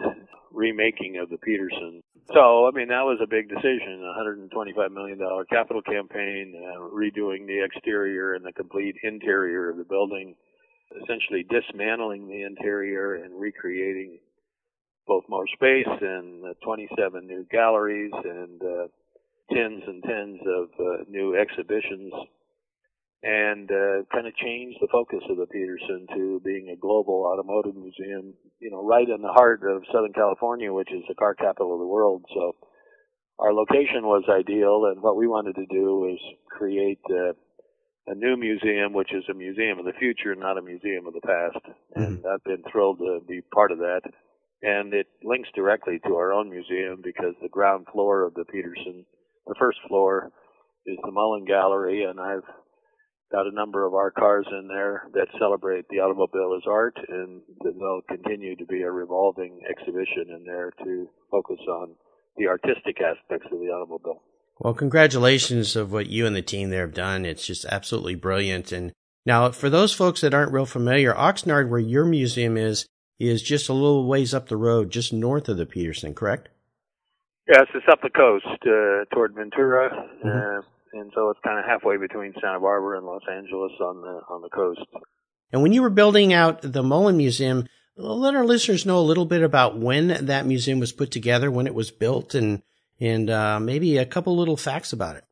remaking 0.52 1.18
of 1.18 1.30
the 1.30 1.38
Peterson. 1.38 2.02
So, 2.34 2.68
I 2.68 2.72
mean, 2.72 2.88
that 2.88 3.06
was 3.06 3.20
a 3.22 3.28
big 3.28 3.50
decision, 3.50 4.02
a 4.02 4.20
$125 4.20 4.92
million 4.92 5.20
capital 5.50 5.82
campaign, 5.82 6.56
uh, 6.58 6.80
redoing 6.80 7.46
the 7.46 7.64
exterior 7.64 8.34
and 8.34 8.44
the 8.44 8.54
complete 8.54 8.96
interior 9.04 9.70
of 9.70 9.78
the 9.78 9.84
building, 9.84 10.36
essentially 11.04 11.46
dismantling 11.50 12.28
the 12.28 12.44
interior 12.44 13.16
and 13.16 13.40
recreating 13.40 14.20
both 15.08 15.24
more 15.30 15.46
space 15.54 15.86
and 16.02 16.44
uh, 16.46 16.54
27 16.64 17.28
new 17.28 17.46
galleries 17.52 18.12
and 18.24 18.62
uh, 18.64 18.88
tens 19.54 19.84
and 19.86 20.04
tens 20.04 20.40
of 20.48 20.70
uh, 20.80 21.04
new 21.08 21.38
exhibitions 21.38 22.12
and 23.26 23.66
uh, 23.72 24.06
kind 24.14 24.28
of 24.28 24.36
changed 24.38 24.78
the 24.80 24.88
focus 24.92 25.26
of 25.32 25.38
the 25.38 25.48
Peterson 25.48 26.06
to 26.14 26.40
being 26.46 26.70
a 26.70 26.78
global 26.78 27.26
automotive 27.26 27.76
museum, 27.76 28.36
you 28.60 28.70
know, 28.70 28.86
right 28.86 29.10
in 29.10 29.22
the 29.22 29.34
heart 29.34 29.62
of 29.66 29.82
Southern 29.92 30.14
California, 30.14 30.72
which 30.72 30.94
is 30.94 31.02
the 31.10 31.16
car 31.16 31.34
capital 31.34 31.74
of 31.74 31.80
the 31.80 31.88
world. 31.88 32.24
So 32.36 32.56
our 33.40 33.52
location 33.52 34.06
was 34.06 34.24
ideal, 34.30 34.86
and 34.94 35.02
what 35.02 35.18
we 35.18 35.26
wanted 35.26 35.56
to 35.56 35.66
do 35.66 36.06
was 36.06 36.20
create 36.52 37.02
uh, 37.10 37.34
a 38.06 38.14
new 38.14 38.38
museum, 38.38 38.94
which 38.94 39.12
is 39.12 39.24
a 39.28 39.34
museum 39.34 39.80
of 39.80 39.86
the 39.86 39.98
future, 39.98 40.36
not 40.36 40.60
a 40.60 40.62
museum 40.62 41.08
of 41.08 41.14
the 41.14 41.26
past. 41.26 41.66
And 41.96 42.24
I've 42.32 42.44
been 42.44 42.62
thrilled 42.72 43.00
to 43.00 43.22
be 43.28 43.42
part 43.52 43.72
of 43.72 43.80
that. 43.80 44.02
And 44.62 44.94
it 44.94 45.08
links 45.24 45.50
directly 45.56 46.00
to 46.06 46.14
our 46.14 46.32
own 46.32 46.52
museum 46.52 47.02
because 47.04 47.34
the 47.42 47.50
ground 47.50 47.88
floor 47.92 48.24
of 48.24 48.36
the 48.36 48.46
Peterson, 48.46 49.04
the 49.48 49.56
first 49.58 49.80
floor, 49.88 50.32
is 50.86 50.98
the 51.04 51.12
Mullin 51.12 51.46
Gallery, 51.46 52.04
and 52.04 52.20
I've 52.20 52.46
got 53.32 53.48
a 53.48 53.52
number 53.52 53.86
of 53.86 53.94
our 53.94 54.12
cars 54.12 54.46
in 54.52 54.68
there 54.68 55.08
that 55.14 55.28
celebrate 55.40 55.88
the 55.90 55.98
automobile 56.00 56.56
as 56.56 56.64
art, 56.68 56.98
and 57.10 57.42
there'll 57.62 58.02
continue 58.04 58.56
to 58.56 58.66
be 58.66 58.82
a 58.84 58.92
revolving 58.92 59.60
exhibition 59.70 60.30
in 60.30 60.44
there 60.46 60.72
to 60.84 61.08
focus 61.32 61.60
on 61.68 61.96
the 62.38 62.48
artistic 62.48 62.98
aspects 63.02 63.48
of 63.52 63.60
the 63.60 63.68
automobile. 63.68 64.22
Well, 64.60 64.74
congratulations 64.74 65.76
of 65.76 65.92
what 65.92 66.08
you 66.08 66.26
and 66.26 66.36
the 66.36 66.42
team 66.42 66.70
there 66.70 66.86
have 66.86 66.94
done. 66.94 67.26
It's 67.26 67.46
just 67.46 67.66
absolutely 67.66 68.16
brilliant. 68.16 68.72
And 68.72 68.94
now, 69.26 69.52
for 69.52 69.70
those 69.70 69.94
folks 69.94 70.22
that 70.22 70.34
aren't 70.34 70.54
real 70.54 70.66
familiar, 70.66 71.14
Oxnard, 71.14 71.70
where 71.70 71.80
your 71.80 72.06
museum 72.06 72.56
is, 72.58 72.86
is 73.20 73.42
just 73.42 73.70
a 73.70 73.74
little 73.74 74.08
ways 74.08 74.34
up 74.34 74.48
the 74.48 74.58
road, 74.58 74.92
just 74.92 75.12
north 75.12 75.50
of 75.50 75.58
the 75.58 75.66
Peterson, 75.66 76.14
correct? 76.14 76.50
Yes, 77.48 77.66
it's 77.74 77.86
up 77.92 78.02
the 78.02 78.10
coast 78.10 78.46
uh, 78.46 79.06
toward 79.14 79.34
Ventura, 79.36 79.90
Mhm. 80.24 80.60
uh, 80.60 80.62
and 80.94 81.12
so 81.14 81.30
it's 81.30 81.40
kind 81.44 81.60
of 81.60 81.66
halfway 81.66 81.98
between 81.98 82.34
Santa 82.42 82.60
Barbara 82.60 82.98
and 82.98 83.06
Los 83.06 83.24
Angeles 83.32 83.72
on 83.82 84.02
the 84.02 84.22
on 84.30 84.42
the 84.42 84.50
coast. 84.50 84.82
And 85.52 85.62
when 85.62 85.74
you 85.74 85.82
were 85.82 85.90
building 85.90 86.34
out 86.34 86.62
the 86.62 86.84
Mullin 86.84 87.18
Museum, 87.18 87.68
let 87.98 88.36
our 88.36 88.46
listeners 88.46 88.86
know 88.86 88.98
a 88.98 89.00
little 89.00 89.26
bit 89.26 89.42
about 89.42 89.78
when 89.78 90.26
that 90.26 90.46
museum 90.46 90.80
was 90.80 90.92
put 90.92 91.12
together, 91.12 91.50
when 91.50 91.68
it 91.68 91.76
was 91.76 91.92
built, 91.92 92.36
and 92.36 92.62
and 93.00 93.30
uh, 93.30 93.60
maybe 93.60 93.98
a 93.98 94.06
couple 94.06 94.36
little 94.36 94.58
facts 94.58 94.94
about 94.94 95.16
it. 95.16 95.24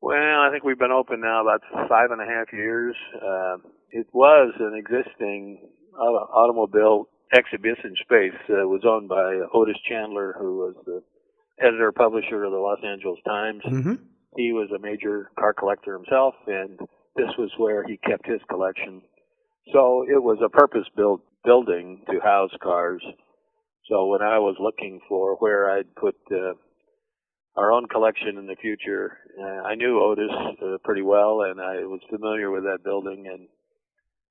Well, 0.00 0.40
I 0.40 0.48
think 0.50 0.64
we've 0.64 0.78
been 0.78 0.92
open 0.92 1.20
now 1.20 1.42
about 1.42 1.60
five 1.88 2.10
and 2.10 2.20
a 2.20 2.26
half 2.26 2.52
years. 2.52 2.96
Uh, 3.14 3.58
it 3.90 4.06
was 4.12 4.54
an 4.58 4.74
existing 4.74 5.68
auto- 5.94 6.30
automobile 6.32 7.08
exhibition 7.32 7.94
space. 8.02 8.38
Uh, 8.48 8.62
it 8.62 8.68
was 8.68 8.82
owned 8.86 9.08
by 9.08 9.40
Otis 9.52 9.76
Chandler, 9.88 10.34
who 10.38 10.56
was 10.56 10.74
the 10.86 11.02
editor 11.62 11.92
publisher 11.92 12.44
of 12.44 12.52
the 12.52 12.58
Los 12.58 12.78
Angeles 12.84 13.18
Times. 13.26 13.62
Mm-hmm. 13.66 13.94
He 14.36 14.52
was 14.52 14.70
a 14.70 14.78
major 14.78 15.30
car 15.38 15.52
collector 15.52 15.94
himself, 15.94 16.34
and 16.46 16.78
this 17.16 17.30
was 17.38 17.50
where 17.58 17.84
he 17.84 17.96
kept 17.98 18.26
his 18.26 18.40
collection. 18.48 19.02
So 19.72 20.04
it 20.08 20.22
was 20.22 20.38
a 20.44 20.48
purpose-built 20.48 21.20
building 21.44 22.02
to 22.10 22.20
house 22.20 22.50
cars. 22.62 23.02
So 23.88 24.06
when 24.06 24.22
I 24.22 24.38
was 24.38 24.56
looking 24.60 25.00
for 25.08 25.36
where 25.36 25.70
I'd 25.70 25.94
put 25.96 26.14
uh, 26.30 26.54
our 27.56 27.72
own 27.72 27.86
collection 27.88 28.38
in 28.38 28.46
the 28.46 28.56
future, 28.60 29.18
uh, 29.40 29.62
I 29.66 29.74
knew 29.74 30.00
Otis 30.00 30.30
uh, 30.62 30.78
pretty 30.84 31.02
well, 31.02 31.42
and 31.42 31.60
I 31.60 31.84
was 31.84 32.00
familiar 32.08 32.50
with 32.50 32.62
that 32.64 32.84
building. 32.84 33.26
And 33.26 33.48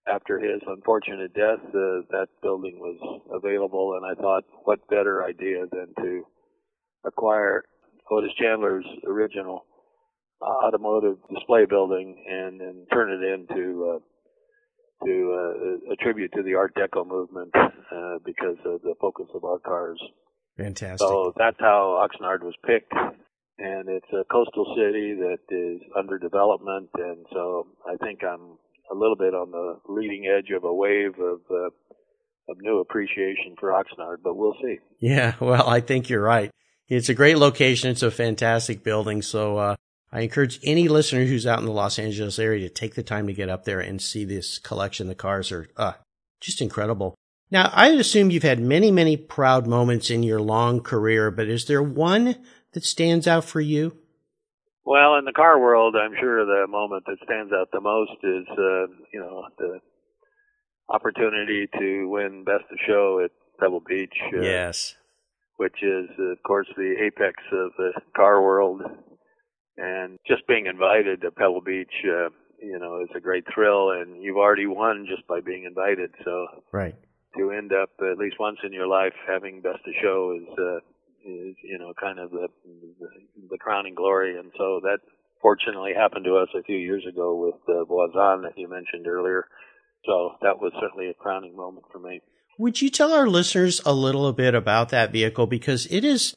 after 0.07 0.39
his 0.39 0.61
unfortunate 0.65 1.33
death, 1.33 1.59
uh, 1.67 2.07
that 2.11 2.27
building 2.41 2.79
was 2.79 3.21
available, 3.31 3.97
and 3.97 4.05
I 4.05 4.19
thought, 4.19 4.43
what 4.63 4.87
better 4.87 5.25
idea 5.25 5.65
than 5.71 5.93
to 5.97 6.23
acquire 7.05 7.63
Otis 8.09 8.31
Chandler's 8.39 8.85
original 9.05 9.65
automotive 10.41 11.17
display 11.33 11.65
building 11.65 12.23
and, 12.27 12.61
and 12.61 12.87
turn 12.91 13.11
it 13.11 13.23
into 13.23 13.95
uh, 13.95 13.99
to 15.05 15.33
uh, 15.33 15.93
attribute 15.93 16.31
to 16.33 16.43
the 16.43 16.55
Art 16.55 16.73
Deco 16.75 17.07
movement 17.07 17.51
uh, 17.55 18.17
because 18.25 18.57
of 18.65 18.81
the 18.81 18.95
focus 18.99 19.27
of 19.33 19.43
our 19.45 19.59
cars. 19.59 20.01
Fantastic. 20.57 20.99
So 20.99 21.33
that's 21.37 21.59
how 21.59 22.05
Oxnard 22.05 22.43
was 22.43 22.55
picked, 22.65 22.91
and 22.93 23.87
it's 23.87 24.11
a 24.11 24.25
coastal 24.29 24.75
city 24.75 25.15
that 25.15 25.39
is 25.49 25.81
under 25.97 26.17
development, 26.17 26.89
and 26.95 27.25
so 27.31 27.67
I 27.87 27.95
think 28.03 28.23
I'm 28.23 28.57
a 28.91 28.95
little 28.95 29.15
bit 29.15 29.33
on 29.33 29.51
the 29.51 29.79
leading 29.87 30.25
edge 30.25 30.51
of 30.55 30.63
a 30.65 30.73
wave 30.73 31.17
of 31.19 31.39
uh, 31.49 31.69
of 32.49 32.57
new 32.61 32.79
appreciation 32.79 33.55
for 33.59 33.69
Oxnard, 33.69 34.17
but 34.23 34.35
we'll 34.35 34.55
see. 34.61 34.79
Yeah, 34.99 35.35
well, 35.39 35.67
I 35.67 35.79
think 35.79 36.09
you're 36.09 36.21
right. 36.21 36.51
It's 36.87 37.09
a 37.09 37.13
great 37.13 37.37
location. 37.37 37.91
It's 37.91 38.03
a 38.03 38.11
fantastic 38.11 38.83
building. 38.83 39.21
So 39.21 39.57
uh, 39.57 39.75
I 40.11 40.21
encourage 40.21 40.59
any 40.63 40.87
listener 40.87 41.25
who's 41.25 41.45
out 41.45 41.59
in 41.59 41.65
the 41.65 41.71
Los 41.71 41.99
Angeles 41.99 42.39
area 42.39 42.67
to 42.67 42.73
take 42.73 42.95
the 42.95 43.03
time 43.03 43.27
to 43.27 43.33
get 43.33 43.49
up 43.49 43.65
there 43.65 43.79
and 43.79 44.01
see 44.01 44.25
this 44.25 44.57
collection. 44.57 45.07
The 45.07 45.15
cars 45.15 45.51
are 45.51 45.69
uh, 45.77 45.93
just 46.39 46.61
incredible. 46.61 47.15
Now, 47.51 47.71
I 47.73 47.89
assume 47.89 48.31
you've 48.31 48.43
had 48.43 48.59
many, 48.59 48.91
many 48.91 49.17
proud 49.17 49.67
moments 49.67 50.09
in 50.09 50.23
your 50.23 50.39
long 50.39 50.81
career, 50.81 51.31
but 51.31 51.47
is 51.47 51.65
there 51.65 51.81
one 51.81 52.35
that 52.73 52.83
stands 52.83 53.27
out 53.27 53.45
for 53.45 53.61
you? 53.61 53.97
Well, 54.85 55.15
in 55.17 55.25
the 55.25 55.33
car 55.33 55.59
world, 55.59 55.95
I'm 55.95 56.15
sure 56.19 56.45
the 56.45 56.67
moment 56.67 57.03
that 57.05 57.17
stands 57.23 57.53
out 57.53 57.69
the 57.71 57.81
most 57.81 58.11
is, 58.23 58.45
uh, 58.49 58.87
you 59.13 59.19
know, 59.19 59.45
the 59.57 59.79
opportunity 60.89 61.67
to 61.77 62.09
win 62.09 62.43
Best 62.43 62.65
of 62.71 62.77
Show 62.87 63.21
at 63.23 63.31
Pebble 63.59 63.83
Beach. 63.87 64.15
Uh, 64.35 64.41
yes. 64.41 64.95
Which 65.57 65.83
is, 65.83 66.09
of 66.17 66.41
course, 66.43 66.67
the 66.75 66.95
apex 67.05 67.35
of 67.51 67.71
the 67.77 67.91
car 68.15 68.41
world 68.41 68.81
and 69.79 70.19
just 70.27 70.47
being 70.47 70.65
invited 70.65 71.21
to 71.21 71.31
Pebble 71.31 71.61
Beach, 71.61 71.93
uh, 72.05 72.29
you 72.61 72.77
know, 72.77 73.01
is 73.01 73.09
a 73.15 73.19
great 73.19 73.45
thrill, 73.53 73.91
and 73.91 74.21
you've 74.21 74.37
already 74.37 74.67
won 74.67 75.07
just 75.09 75.25
by 75.27 75.39
being 75.39 75.63
invited. 75.63 76.11
So, 76.23 76.47
right 76.71 76.95
to 77.37 77.51
end 77.51 77.71
up 77.71 77.89
at 78.01 78.17
least 78.17 78.37
once 78.39 78.57
in 78.63 78.73
your 78.73 78.87
life 78.87 79.13
having 79.27 79.61
best 79.61 79.79
of 79.85 79.93
show 80.01 80.37
is, 80.39 80.57
uh, 80.57 80.77
is 81.25 81.55
you 81.63 81.77
know, 81.77 81.93
kind 81.99 82.19
of 82.19 82.31
the, 82.31 82.47
the 82.99 83.07
the 83.51 83.57
crowning 83.57 83.95
glory, 83.95 84.37
and 84.37 84.51
so 84.57 84.79
that 84.83 84.99
fortunately 85.41 85.91
happened 85.95 86.25
to 86.25 86.35
us 86.35 86.49
a 86.57 86.63
few 86.63 86.77
years 86.77 87.05
ago 87.07 87.35
with 87.35 87.75
uh, 87.75 87.83
Voisin 87.85 88.41
that 88.43 88.57
you 88.57 88.67
mentioned 88.67 89.07
earlier. 89.07 89.47
So 90.05 90.35
that 90.41 90.59
was 90.59 90.71
certainly 90.79 91.09
a 91.09 91.13
crowning 91.13 91.55
moment 91.55 91.85
for 91.91 91.99
me. 91.99 92.21
Would 92.57 92.81
you 92.81 92.89
tell 92.89 93.13
our 93.13 93.27
listeners 93.27 93.79
a 93.85 93.93
little 93.93 94.31
bit 94.33 94.55
about 94.55 94.89
that 94.89 95.11
vehicle 95.11 95.47
because 95.47 95.87
it 95.87 96.03
is 96.03 96.35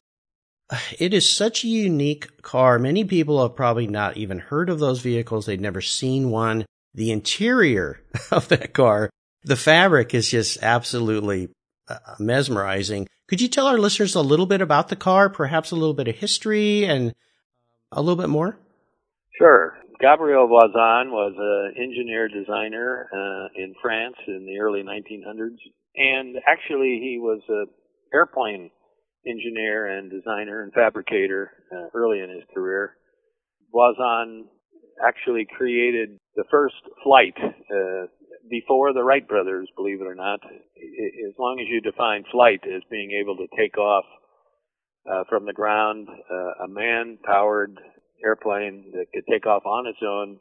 it 0.98 1.14
is 1.14 1.28
such 1.28 1.64
a 1.64 1.68
unique 1.68 2.42
car. 2.42 2.78
Many 2.78 3.04
people 3.04 3.42
have 3.42 3.56
probably 3.56 3.86
not 3.86 4.16
even 4.16 4.38
heard 4.38 4.70
of 4.70 4.78
those 4.78 5.00
vehicles. 5.00 5.46
They've 5.46 5.60
never 5.60 5.80
seen 5.80 6.30
one. 6.30 6.64
The 6.94 7.10
interior 7.10 8.00
of 8.30 8.48
that 8.48 8.74
car, 8.74 9.10
the 9.44 9.56
fabric 9.56 10.14
is 10.14 10.30
just 10.30 10.62
absolutely 10.62 11.48
uh, 11.88 11.96
mesmerizing. 12.18 13.08
Could 13.28 13.40
you 13.40 13.48
tell 13.48 13.66
our 13.66 13.78
listeners 13.78 14.14
a 14.14 14.20
little 14.20 14.46
bit 14.46 14.60
about 14.60 14.88
the 14.88 14.96
car, 14.96 15.30
perhaps 15.30 15.70
a 15.70 15.76
little 15.76 15.94
bit 15.94 16.08
of 16.08 16.16
history 16.16 16.84
and 16.84 17.14
a 17.90 18.02
little 18.02 18.20
bit 18.20 18.28
more? 18.28 18.58
Sure. 19.38 19.76
Gabriel 20.00 20.48
Voisin 20.48 21.12
was 21.12 21.32
an 21.38 21.82
engineer 21.82 22.28
designer 22.28 23.08
uh, 23.12 23.48
in 23.54 23.74
France 23.80 24.16
in 24.26 24.44
the 24.46 24.58
early 24.58 24.82
1900s, 24.82 25.58
and 25.96 26.36
actually 26.46 26.98
he 27.00 27.18
was 27.20 27.40
an 27.48 27.66
airplane 28.12 28.70
engineer 29.26 29.98
and 29.98 30.10
designer 30.10 30.62
and 30.62 30.72
fabricator 30.72 31.50
uh, 31.72 31.88
early 31.94 32.20
in 32.20 32.30
his 32.30 32.44
career. 32.54 32.96
Voisin 33.72 34.46
actually 35.06 35.46
created 35.56 36.18
the 36.36 36.44
first 36.50 36.74
flight 37.02 37.34
uh, 37.38 38.06
before 38.50 38.92
the 38.92 39.02
Wright 39.02 39.26
brothers, 39.26 39.68
believe 39.76 40.00
it 40.00 40.06
or 40.06 40.14
not. 40.14 40.40
As 40.44 41.34
long 41.38 41.58
as 41.60 41.66
you 41.68 41.80
define 41.80 42.24
flight 42.30 42.60
as 42.64 42.82
being 42.90 43.12
able 43.12 43.36
to 43.36 43.46
take 43.56 43.78
off 43.78 44.04
uh, 45.10 45.24
from 45.28 45.46
the 45.46 45.52
ground, 45.52 46.08
uh, 46.08 46.64
a 46.64 46.68
man-powered 46.68 47.78
airplane 48.24 48.92
that 48.92 49.06
could 49.12 49.24
take 49.30 49.46
off 49.46 49.64
on 49.66 49.86
its 49.86 49.98
own, 50.06 50.38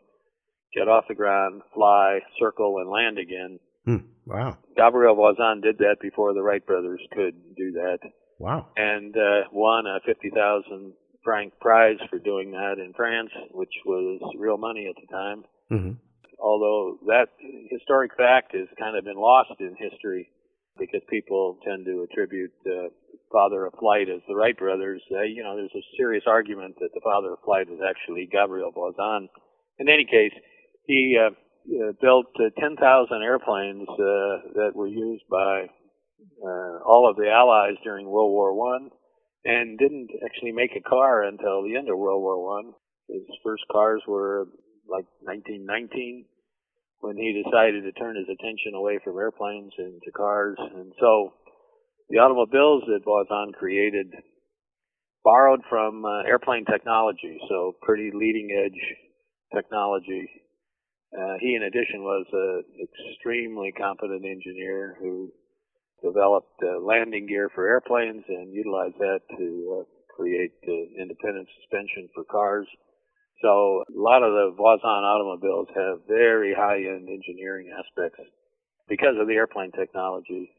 get 0.75 0.87
off 0.87 1.05
the 1.07 1.15
ground, 1.15 1.61
fly, 1.73 2.19
circle, 2.39 2.77
and 2.79 2.89
land 2.89 3.17
again. 3.17 3.59
Hmm. 3.85 4.07
Wow. 4.25 4.57
Gabriel 4.77 5.15
Voisin 5.15 5.61
did 5.61 5.79
that 5.79 5.97
before 6.01 6.33
the 6.33 6.41
Wright 6.41 6.65
brothers 6.65 7.01
could 7.13 7.35
do 7.57 7.71
that. 7.73 7.99
Wow. 8.41 8.67
And 8.75 9.15
uh, 9.15 9.47
won 9.51 9.85
a 9.85 9.99
50,000 10.05 10.93
franc 11.23 11.53
prize 11.61 11.97
for 12.09 12.17
doing 12.17 12.51
that 12.51 12.81
in 12.83 12.93
France, 12.95 13.29
which 13.51 13.73
was 13.85 14.19
real 14.37 14.57
money 14.57 14.87
at 14.89 14.95
the 14.99 15.07
time. 15.13 15.43
Mm-hmm. 15.71 15.91
Although 16.41 16.97
that 17.05 17.27
historic 17.69 18.17
fact 18.17 18.55
has 18.55 18.67
kind 18.79 18.97
of 18.97 19.05
been 19.05 19.21
lost 19.21 19.53
in 19.59 19.75
history 19.77 20.29
because 20.79 21.01
people 21.07 21.59
tend 21.63 21.85
to 21.85 22.07
attribute 22.09 22.51
uh, 22.65 22.89
father 23.31 23.65
of 23.65 23.73
flight 23.79 24.09
as 24.09 24.21
the 24.27 24.35
Wright 24.35 24.57
brothers. 24.57 25.01
Uh, 25.11 25.21
you 25.21 25.43
know, 25.43 25.55
there's 25.55 25.75
a 25.75 25.85
serious 25.97 26.23
argument 26.25 26.75
that 26.79 26.89
the 26.95 27.01
father 27.03 27.33
of 27.33 27.39
flight 27.45 27.69
was 27.69 27.79
actually 27.85 28.27
Gabriel 28.31 28.71
Voisin. 28.71 29.29
In 29.77 29.87
any 29.87 30.05
case, 30.05 30.33
he 30.87 31.15
uh, 31.15 31.29
uh, 31.29 31.91
built 32.01 32.33
uh, 32.41 32.49
10,000 32.59 33.21
airplanes 33.21 33.87
uh, 33.87 34.49
that 34.57 34.71
were 34.73 34.87
used 34.87 35.23
by 35.29 35.67
uh, 36.43 36.83
all 36.85 37.09
of 37.09 37.15
the 37.15 37.29
Allies 37.29 37.77
during 37.83 38.07
World 38.07 38.31
War 38.31 38.53
One, 38.53 38.89
and 39.45 39.77
didn't 39.77 40.09
actually 40.25 40.51
make 40.51 40.71
a 40.75 40.87
car 40.87 41.23
until 41.23 41.63
the 41.63 41.75
end 41.77 41.89
of 41.89 41.97
World 41.97 42.21
War 42.21 42.43
One. 42.43 42.73
His 43.07 43.23
first 43.43 43.63
cars 43.71 44.01
were 44.07 44.47
like 44.89 45.05
1919 45.21 46.25
when 46.99 47.17
he 47.17 47.43
decided 47.43 47.83
to 47.83 47.91
turn 47.93 48.15
his 48.15 48.29
attention 48.29 48.73
away 48.75 48.99
from 49.03 49.17
airplanes 49.17 49.73
into 49.77 50.11
cars, 50.15 50.57
and 50.59 50.93
so 50.99 51.33
the 52.09 52.19
automobiles 52.19 52.83
that 52.87 53.03
Voisin 53.05 53.53
created 53.57 54.13
borrowed 55.23 55.61
from 55.69 56.05
uh, 56.05 56.23
airplane 56.23 56.65
technology, 56.65 57.39
so 57.49 57.73
pretty 57.81 58.11
leading 58.13 58.49
edge 58.51 58.97
technology. 59.55 60.29
Uh, 61.17 61.35
he, 61.39 61.55
in 61.55 61.63
addition, 61.63 62.03
was 62.03 62.25
an 62.31 62.63
extremely 62.81 63.71
competent 63.71 64.23
engineer 64.25 64.97
who 64.99 65.31
developed 66.03 66.57
uh, 66.63 66.79
landing 66.79 67.27
gear 67.27 67.49
for 67.53 67.67
airplanes 67.67 68.23
and 68.27 68.53
utilized 68.53 68.97
that 68.99 69.19
to 69.37 69.81
uh, 69.81 69.83
create 70.15 70.53
uh, 70.67 71.01
independent 71.01 71.47
suspension 71.59 72.09
for 72.13 72.23
cars. 72.25 72.67
So 73.41 73.83
a 73.89 73.99
lot 73.99 74.21
of 74.23 74.33
the 74.33 74.53
Voisin 74.55 74.85
automobiles 74.85 75.67
have 75.75 76.07
very 76.07 76.53
high-end 76.53 77.09
engineering 77.09 77.73
aspects 77.73 78.21
because 78.87 79.15
of 79.19 79.27
the 79.27 79.33
airplane 79.33 79.71
technology. 79.71 80.51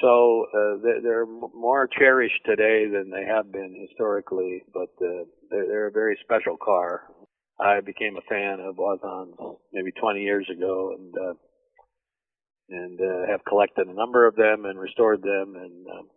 So 0.00 0.46
uh, 0.52 0.76
they're, 1.02 1.26
more 1.26 1.88
cherished 1.98 2.44
today 2.44 2.86
than 2.86 3.10
they 3.10 3.24
have 3.24 3.50
been 3.50 3.86
historically, 3.88 4.62
but 4.72 4.90
uh, 5.00 5.24
they're, 5.50 5.66
they're 5.66 5.86
a 5.88 5.92
very 5.92 6.18
special 6.22 6.56
car. 6.62 7.02
I 7.58 7.80
became 7.80 8.16
a 8.16 8.28
fan 8.28 8.60
of 8.60 8.76
Voisin's 8.76 9.34
maybe 9.72 9.92
20 9.92 10.20
years 10.20 10.46
ago, 10.52 10.94
and 10.98 11.14
uh, 11.16 11.34
and 12.68 13.00
uh, 13.00 13.30
have 13.30 13.44
collected 13.44 13.86
a 13.86 13.94
number 13.94 14.26
of 14.26 14.36
them 14.36 14.64
and 14.64 14.78
restored 14.78 15.22
them. 15.22 15.54
And 15.56 15.86
um, 15.86 16.08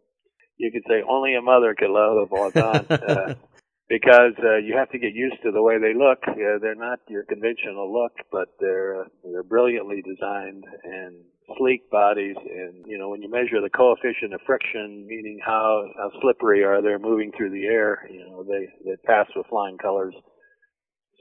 you 0.57 0.71
could 0.71 0.83
say 0.87 1.03
only 1.07 1.35
a 1.35 1.41
mother 1.41 1.75
could 1.77 1.89
love 1.89 2.17
a 2.17 2.25
Voisin 2.25 2.85
uh, 2.91 3.33
because 3.89 4.33
uh, 4.43 4.57
you 4.57 4.75
have 4.77 4.89
to 4.91 4.99
get 4.99 5.13
used 5.13 5.37
to 5.43 5.51
the 5.51 5.61
way 5.61 5.79
they 5.79 5.93
look. 5.93 6.19
Uh, 6.27 6.59
they're 6.61 6.75
not 6.75 6.99
your 7.07 7.23
conventional 7.23 7.91
look, 7.91 8.13
but 8.31 8.49
they're 8.59 9.01
uh, 9.01 9.05
they're 9.31 9.43
brilliantly 9.43 10.01
designed 10.01 10.63
and 10.83 11.15
sleek 11.57 11.89
bodies. 11.89 12.35
And 12.37 12.85
you 12.87 12.97
know 12.97 13.09
when 13.09 13.21
you 13.21 13.29
measure 13.29 13.61
the 13.61 13.69
coefficient 13.69 14.33
of 14.33 14.41
friction, 14.45 15.05
meaning 15.07 15.39
how 15.45 15.85
how 15.97 16.11
slippery 16.21 16.63
are 16.63 16.81
they 16.81 16.95
moving 17.01 17.31
through 17.35 17.51
the 17.51 17.65
air, 17.65 18.07
you 18.11 18.25
know 18.25 18.43
they 18.43 18.67
they 18.85 18.97
pass 19.05 19.27
with 19.35 19.47
flying 19.47 19.77
colors. 19.77 20.13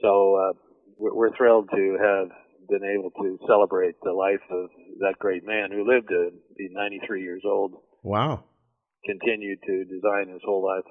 So 0.01 0.35
uh, 0.35 0.53
we're, 0.97 1.15
we're 1.15 1.37
thrilled 1.37 1.69
to 1.75 1.97
have 2.01 2.29
been 2.69 2.83
able 2.83 3.11
to 3.11 3.37
celebrate 3.47 3.95
the 4.03 4.13
life 4.13 4.41
of 4.51 4.69
that 4.99 5.15
great 5.19 5.45
man 5.45 5.69
who 5.71 5.87
lived 5.87 6.09
to 6.09 6.29
be 6.57 6.69
93 6.71 7.21
years 7.21 7.43
old. 7.45 7.73
Wow. 8.03 8.43
Continued 9.05 9.59
to 9.65 9.85
design 9.85 10.29
his 10.31 10.41
whole 10.43 10.65
life. 10.65 10.85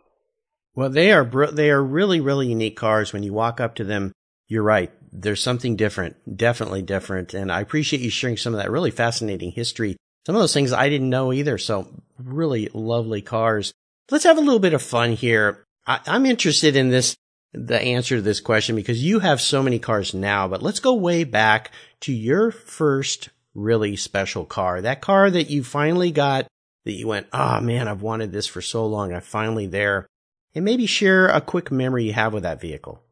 Well, 0.75 0.91
they 0.91 1.13
are 1.13 1.25
they 1.51 1.71
are 1.71 1.83
really 1.83 2.21
really 2.21 2.49
unique 2.49 2.77
cars. 2.77 3.13
When 3.13 3.23
you 3.23 3.33
walk 3.33 3.61
up 3.61 3.75
to 3.77 3.85
them, 3.85 4.13
you're 4.47 4.63
right. 4.63 4.93
There's 5.11 5.43
something 5.43 5.77
different, 5.77 6.37
definitely 6.37 6.83
different. 6.83 7.35
And 7.35 7.51
I 7.51 7.61
appreciate 7.61 8.01
you 8.01 8.11
sharing 8.11 8.37
some 8.37 8.55
of 8.55 8.61
that 8.61 8.71
really 8.71 8.91
fascinating 8.91 9.53
history 9.53 9.97
some 10.29 10.37
of 10.37 10.43
those 10.43 10.53
things 10.53 10.75
I 10.75 10.91
didn't 10.91 11.09
know 11.09 11.33
either. 11.33 11.57
So 11.57 11.89
really 12.19 12.69
lovely 12.75 13.23
cars. 13.23 13.73
Let's 14.11 14.25
have 14.25 14.37
a 14.37 14.43
little 14.43 14.59
bit 14.59 14.75
of 14.75 14.83
fun 14.83 15.13
here. 15.13 15.65
I, 15.87 16.01
I'm 16.07 16.27
interested 16.27 16.77
in 16.77 16.91
this, 16.91 17.17
the 17.53 17.81
answer 17.81 18.17
to 18.17 18.23
this 18.23 18.41
question 18.41 18.77
because 18.77 19.03
you 19.03 19.21
have 19.21 19.41
so 19.41 19.63
many 19.63 19.79
cars 19.79 20.15
now, 20.15 20.49
but 20.49 20.63
let's 20.63 20.81
go 20.81 20.95
way 20.95 21.25
back 21.25 21.71
to 22.01 22.13
your 22.13 22.51
first 22.51 23.31
really 23.55 23.97
special 23.97 24.45
car. 24.45 24.81
That 24.81 25.01
car 25.01 25.31
that 25.31 25.51
you 25.51 25.65
finally 25.65 26.11
got 26.11 26.47
that 26.85 26.93
you 26.93 27.07
went, 27.07 27.27
oh 27.33 27.61
man, 27.61 27.89
I've 27.89 28.03
wanted 28.03 28.33
this 28.33 28.47
for 28.47 28.61
so 28.61 28.87
long. 28.87 29.13
I'm 29.13 29.21
finally 29.21 29.67
there. 29.67 30.07
And 30.55 30.65
maybe 30.65 30.87
share 30.87 31.29
a 31.29 31.41
quick 31.41 31.71
memory 31.71 32.05
you 32.05 32.13
have 32.15 32.33
with 32.33 32.43
that 32.43 32.61
vehicle. 32.61 33.03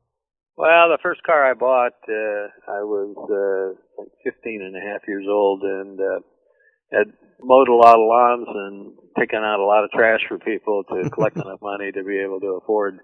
Well, 0.57 0.89
the 0.89 0.99
first 1.03 1.23
car 1.23 1.51
I 1.51 1.53
bought, 1.53 1.93
uh, 2.09 2.49
I 2.73 2.81
was 2.81 3.15
uh, 3.29 4.01
like 4.01 4.09
15 4.25 4.63
and 4.63 4.75
a 4.75 4.81
half 4.81 5.07
years 5.07 5.27
old 5.29 5.63
and 5.63 6.01
uh, 6.01 6.21
had 6.91 7.13
mowed 7.43 7.69
a 7.69 7.75
lot 7.75 7.99
of 7.99 8.09
lawns 8.09 8.49
and 8.49 8.93
taken 9.19 9.41
out 9.41 9.61
a 9.61 9.67
lot 9.67 9.85
of 9.85 9.91
trash 9.91 10.21
for 10.27 10.39
people 10.39 10.85
to 10.85 11.11
collect 11.11 11.37
enough 11.45 11.61
money 11.61 11.93
to 11.93 12.03
be 12.03 12.19
able 12.19 12.41
to 12.41 12.59
afford 12.63 13.01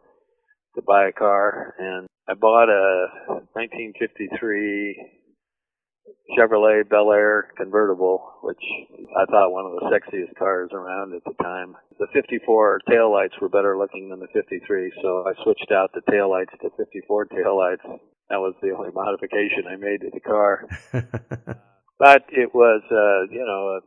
to 0.74 0.82
buy 0.82 1.08
a 1.08 1.12
car. 1.12 1.74
And 1.78 2.06
I 2.28 2.34
bought 2.34 2.68
a 2.68 3.08
1953 3.52 5.20
Chevrolet 6.38 6.88
Bel 6.88 7.12
Air 7.12 7.48
convertible, 7.56 8.22
which 8.42 8.62
I 9.16 9.24
thought 9.26 9.52
one 9.52 9.66
of 9.66 9.72
the 9.72 9.90
sexiest 9.90 10.36
cars 10.38 10.70
around 10.72 11.14
at 11.14 11.24
the 11.24 11.34
time. 11.42 11.74
The 11.98 12.06
54 12.12 12.80
taillights 12.88 13.40
were 13.40 13.48
better 13.48 13.76
looking 13.78 14.08
than 14.08 14.20
the 14.20 14.28
53, 14.32 14.92
so 15.02 15.24
I 15.26 15.34
switched 15.42 15.70
out 15.72 15.90
the 15.94 16.00
taillights 16.10 16.58
to 16.62 16.70
54 16.76 17.26
taillights. 17.26 18.00
That 18.30 18.40
was 18.40 18.54
the 18.62 18.70
only 18.70 18.90
modification 18.94 19.66
I 19.68 19.76
made 19.76 20.00
to 20.00 20.10
the 20.12 20.20
car. 20.20 20.66
but 21.98 22.24
it 22.30 22.54
was, 22.54 22.82
uh, 22.90 23.32
you 23.32 23.44
know, 23.44 23.80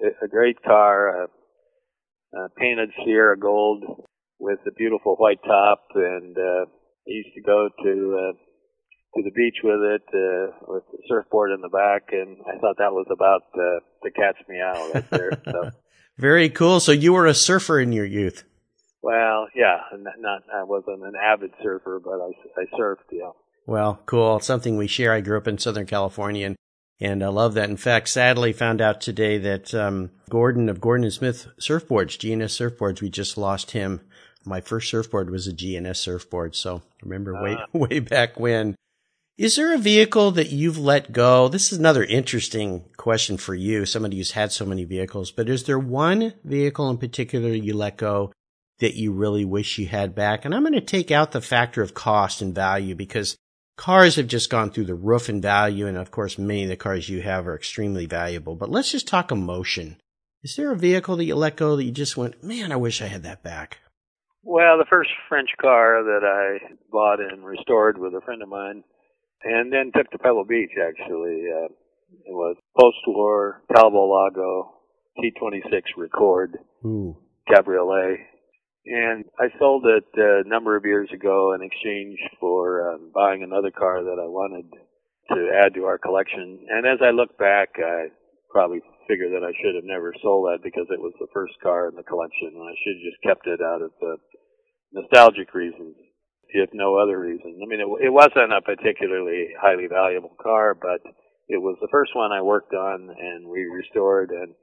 a, 0.00 0.24
a 0.24 0.28
great 0.28 0.62
car, 0.62 1.24
a, 1.24 2.38
a 2.38 2.48
painted 2.56 2.90
Sierra 3.04 3.38
Gold 3.38 3.84
with 4.40 4.58
a 4.66 4.72
beautiful 4.72 5.14
white 5.16 5.42
top, 5.44 5.84
and 5.94 6.36
uh, 6.36 6.64
I 6.64 7.06
used 7.06 7.34
to 7.34 7.42
go 7.42 7.68
to 7.84 8.18
uh, 8.18 8.32
to 9.16 9.22
the 9.22 9.30
beach 9.30 9.58
with 9.62 9.80
it, 9.80 10.02
uh, 10.14 10.72
with 10.72 10.84
the 10.92 10.98
surfboard 11.08 11.50
in 11.52 11.60
the 11.60 11.68
back, 11.68 12.08
and 12.12 12.38
I 12.46 12.58
thought 12.58 12.78
that 12.78 12.92
was 12.92 13.06
about 13.10 13.42
uh, 13.54 13.80
to 14.04 14.10
catch 14.10 14.36
me 14.48 14.60
out 14.60 14.94
right 14.94 15.10
there. 15.10 15.42
So. 15.44 15.70
Very 16.18 16.50
cool. 16.50 16.80
So 16.80 16.92
you 16.92 17.12
were 17.14 17.26
a 17.26 17.34
surfer 17.34 17.80
in 17.80 17.92
your 17.92 18.04
youth. 18.04 18.44
Well, 19.02 19.48
yeah, 19.54 19.78
not 20.18 20.42
I 20.54 20.64
wasn't 20.64 21.02
an 21.02 21.14
avid 21.16 21.52
surfer, 21.62 22.00
but 22.04 22.20
I, 22.20 22.60
I 22.60 22.64
surfed. 22.78 23.08
Yeah. 23.10 23.30
Well, 23.66 24.00
cool. 24.04 24.36
It's 24.36 24.46
something 24.46 24.76
we 24.76 24.86
share. 24.86 25.12
I 25.12 25.22
grew 25.22 25.38
up 25.38 25.48
in 25.48 25.56
Southern 25.56 25.86
California, 25.86 26.46
and 26.46 26.56
and 27.00 27.24
I 27.24 27.28
love 27.28 27.54
that. 27.54 27.70
In 27.70 27.78
fact, 27.78 28.08
sadly, 28.08 28.52
found 28.52 28.82
out 28.82 29.00
today 29.00 29.38
that 29.38 29.74
um, 29.74 30.10
Gordon 30.28 30.68
of 30.68 30.82
Gordon 30.82 31.04
and 31.04 31.12
Smith 31.12 31.48
surfboards, 31.58 32.18
GNS 32.18 32.76
surfboards, 32.76 33.00
we 33.00 33.08
just 33.08 33.38
lost 33.38 33.70
him. 33.70 34.02
My 34.44 34.60
first 34.60 34.88
surfboard 34.88 35.30
was 35.30 35.46
a 35.46 35.52
GNS 35.52 35.96
surfboard, 35.96 36.54
so 36.54 36.82
remember 37.02 37.36
uh, 37.36 37.42
way 37.42 37.58
way 37.72 37.98
back 38.00 38.38
when. 38.38 38.74
Is 39.36 39.56
there 39.56 39.74
a 39.74 39.78
vehicle 39.78 40.32
that 40.32 40.50
you've 40.50 40.76
let 40.76 41.12
go? 41.12 41.48
This 41.48 41.72
is 41.72 41.78
another 41.78 42.04
interesting 42.04 42.84
question 42.98 43.38
for 43.38 43.54
you, 43.54 43.86
somebody 43.86 44.18
who's 44.18 44.32
had 44.32 44.52
so 44.52 44.66
many 44.66 44.84
vehicles, 44.84 45.30
but 45.30 45.48
is 45.48 45.64
there 45.64 45.78
one 45.78 46.34
vehicle 46.44 46.90
in 46.90 46.98
particular 46.98 47.48
you 47.48 47.72
let 47.72 47.96
go 47.96 48.32
that 48.80 48.96
you 48.96 49.12
really 49.12 49.46
wish 49.46 49.78
you 49.78 49.86
had 49.86 50.14
back? 50.14 50.44
And 50.44 50.54
I'm 50.54 50.62
going 50.62 50.74
to 50.74 50.82
take 50.82 51.10
out 51.10 51.32
the 51.32 51.40
factor 51.40 51.80
of 51.80 51.94
cost 51.94 52.42
and 52.42 52.54
value 52.54 52.94
because 52.94 53.38
cars 53.78 54.16
have 54.16 54.26
just 54.26 54.50
gone 54.50 54.70
through 54.70 54.84
the 54.84 54.94
roof 54.94 55.30
in 55.30 55.40
value. 55.40 55.86
And 55.86 55.96
of 55.96 56.10
course, 56.10 56.36
many 56.36 56.64
of 56.64 56.68
the 56.68 56.76
cars 56.76 57.08
you 57.08 57.22
have 57.22 57.48
are 57.48 57.56
extremely 57.56 58.04
valuable, 58.04 58.56
but 58.56 58.70
let's 58.70 58.92
just 58.92 59.08
talk 59.08 59.32
emotion. 59.32 59.96
Is 60.42 60.54
there 60.56 60.70
a 60.70 60.76
vehicle 60.76 61.16
that 61.16 61.24
you 61.24 61.34
let 61.34 61.56
go 61.56 61.76
that 61.76 61.84
you 61.84 61.92
just 61.92 62.14
went, 62.14 62.44
man, 62.44 62.72
I 62.72 62.76
wish 62.76 63.00
I 63.00 63.06
had 63.06 63.22
that 63.22 63.42
back? 63.42 63.78
Well, 64.42 64.78
the 64.78 64.88
first 64.88 65.10
French 65.28 65.50
car 65.60 66.02
that 66.02 66.24
I 66.24 66.74
bought 66.90 67.20
and 67.20 67.44
restored 67.44 67.98
with 67.98 68.14
a 68.14 68.22
friend 68.22 68.42
of 68.42 68.48
mine 68.48 68.82
and 69.42 69.72
then 69.72 69.92
took 69.94 70.10
to 70.10 70.18
Pebble 70.18 70.44
Beach 70.44 70.72
actually. 70.80 71.44
Uh, 71.48 71.68
it 72.24 72.32
was 72.32 72.56
post-war 72.78 73.62
Talbot 73.74 74.00
Lago 74.00 74.72
T26 75.18 75.82
Record 75.96 76.58
Ooh. 76.84 77.16
Cabriolet, 77.48 78.18
and 78.86 79.24
I 79.38 79.46
sold 79.58 79.84
it 79.86 80.04
a 80.16 80.48
number 80.48 80.76
of 80.76 80.84
years 80.84 81.10
ago 81.12 81.52
in 81.52 81.62
exchange 81.62 82.18
for 82.38 82.94
um, 82.94 83.10
buying 83.14 83.42
another 83.42 83.70
car 83.70 84.02
that 84.02 84.18
I 84.18 84.26
wanted 84.26 84.66
to 85.30 85.50
add 85.62 85.74
to 85.74 85.84
our 85.84 85.98
collection. 85.98 86.66
And 86.68 86.86
as 86.86 86.98
I 87.04 87.10
look 87.10 87.36
back, 87.38 87.70
I 87.78 88.08
probably 88.50 88.80
figure 89.06 89.30
that 89.30 89.46
I 89.46 89.54
should 89.62 89.74
have 89.74 89.86
never 89.86 90.14
sold 90.22 90.46
that 90.46 90.62
because 90.62 90.86
it 90.90 91.00
was 91.00 91.14
the 91.20 91.30
first 91.32 91.54
car 91.62 91.88
in 91.88 91.94
the 91.94 92.02
collection, 92.02 92.50
and 92.54 92.66
I 92.66 92.74
should 92.82 92.96
have 92.98 93.06
just 93.06 93.22
kept 93.22 93.46
it 93.46 93.60
out 93.62 93.82
of 93.82 93.90
the 94.00 94.16
nostalgic 94.92 95.54
reasons 95.54 95.96
if 96.52 96.70
no 96.72 96.96
other 96.98 97.18
reason. 97.18 97.60
I 97.62 97.66
mean, 97.66 97.80
it, 97.80 98.06
it 98.06 98.10
wasn't 98.10 98.52
a 98.52 98.60
particularly 98.60 99.48
highly 99.60 99.86
valuable 99.86 100.34
car, 100.42 100.74
but 100.74 101.00
it 101.48 101.58
was 101.58 101.76
the 101.80 101.88
first 101.90 102.14
one 102.14 102.32
I 102.32 102.42
worked 102.42 102.74
on 102.74 103.08
and 103.10 103.48
we 103.48 103.64
restored 103.64 104.30
and 104.30 104.54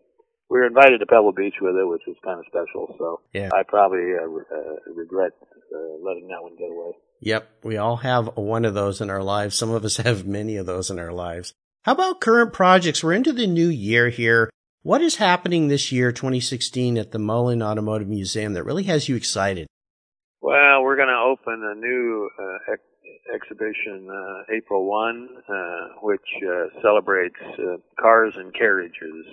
we 0.49 0.59
were 0.59 0.67
invited 0.67 0.99
to 0.99 1.05
Pebble 1.05 1.33
Beach 1.33 1.55
with 1.61 1.75
it, 1.75 1.87
which 1.87 2.03
was 2.07 2.15
kind 2.23 2.39
of 2.39 2.45
special. 2.47 2.95
So 2.97 3.21
yeah. 3.33 3.49
I 3.53 3.63
probably 3.67 4.13
uh, 4.15 4.23
uh, 4.23 4.93
regret 4.95 5.31
uh, 5.41 6.03
letting 6.03 6.27
that 6.29 6.41
one 6.41 6.55
get 6.57 6.71
away. 6.71 6.91
Yep. 7.19 7.49
We 7.63 7.77
all 7.77 7.97
have 7.97 8.37
one 8.37 8.63
of 8.63 8.73
those 8.73 9.01
in 9.01 9.09
our 9.09 9.23
lives. 9.23 9.55
Some 9.55 9.71
of 9.71 9.83
us 9.83 9.97
have 10.05 10.25
many 10.25 10.57
of 10.57 10.65
those 10.65 10.89
in 10.89 10.99
our 10.99 11.11
lives. 11.11 11.53
How 11.83 11.93
about 11.93 12.21
current 12.21 12.53
projects? 12.53 13.03
We're 13.03 13.13
into 13.13 13.33
the 13.33 13.47
new 13.47 13.67
year 13.67 14.09
here. 14.09 14.49
What 14.83 15.01
is 15.01 15.15
happening 15.15 15.67
this 15.67 15.91
year, 15.91 16.11
2016, 16.11 16.97
at 16.97 17.11
the 17.11 17.19
Mullin 17.19 17.61
Automotive 17.61 18.07
Museum 18.07 18.53
that 18.53 18.63
really 18.63 18.83
has 18.83 19.09
you 19.09 19.15
excited? 19.15 19.67
Well, 20.47 20.81
we're 20.81 20.95
going 20.95 21.10
to 21.10 21.27
open 21.27 21.62
a 21.62 21.75
new 21.75 22.29
uh, 22.39 22.71
ex- 22.71 23.36
exhibition 23.36 24.07
uh, 24.10 24.55
April 24.55 24.86
1, 24.86 25.27
uh, 25.27 25.53
which 26.01 26.21
uh, 26.41 26.67
celebrates 26.81 27.36
uh, 27.60 27.75
cars 27.99 28.33
and 28.38 28.53
carriages. 28.53 29.25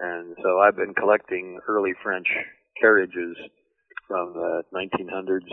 And 0.00 0.34
so 0.42 0.58
I've 0.58 0.74
been 0.74 0.92
collecting 0.92 1.60
early 1.68 1.92
French 2.02 2.26
carriages 2.80 3.36
from 4.08 4.32
the 4.32 4.62
1900s 4.74 5.46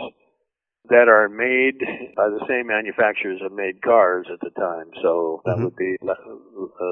that 0.88 1.06
are 1.06 1.28
made 1.28 1.78
by 2.16 2.28
the 2.30 2.44
same 2.48 2.66
manufacturers 2.66 3.38
that 3.40 3.54
made 3.54 3.82
cars 3.82 4.26
at 4.32 4.40
the 4.40 4.50
time. 4.58 4.90
So 5.00 5.42
that 5.44 5.58
mm-hmm. 5.58 5.64
would 5.66 5.76
be 5.76 5.96
La, 6.02 6.14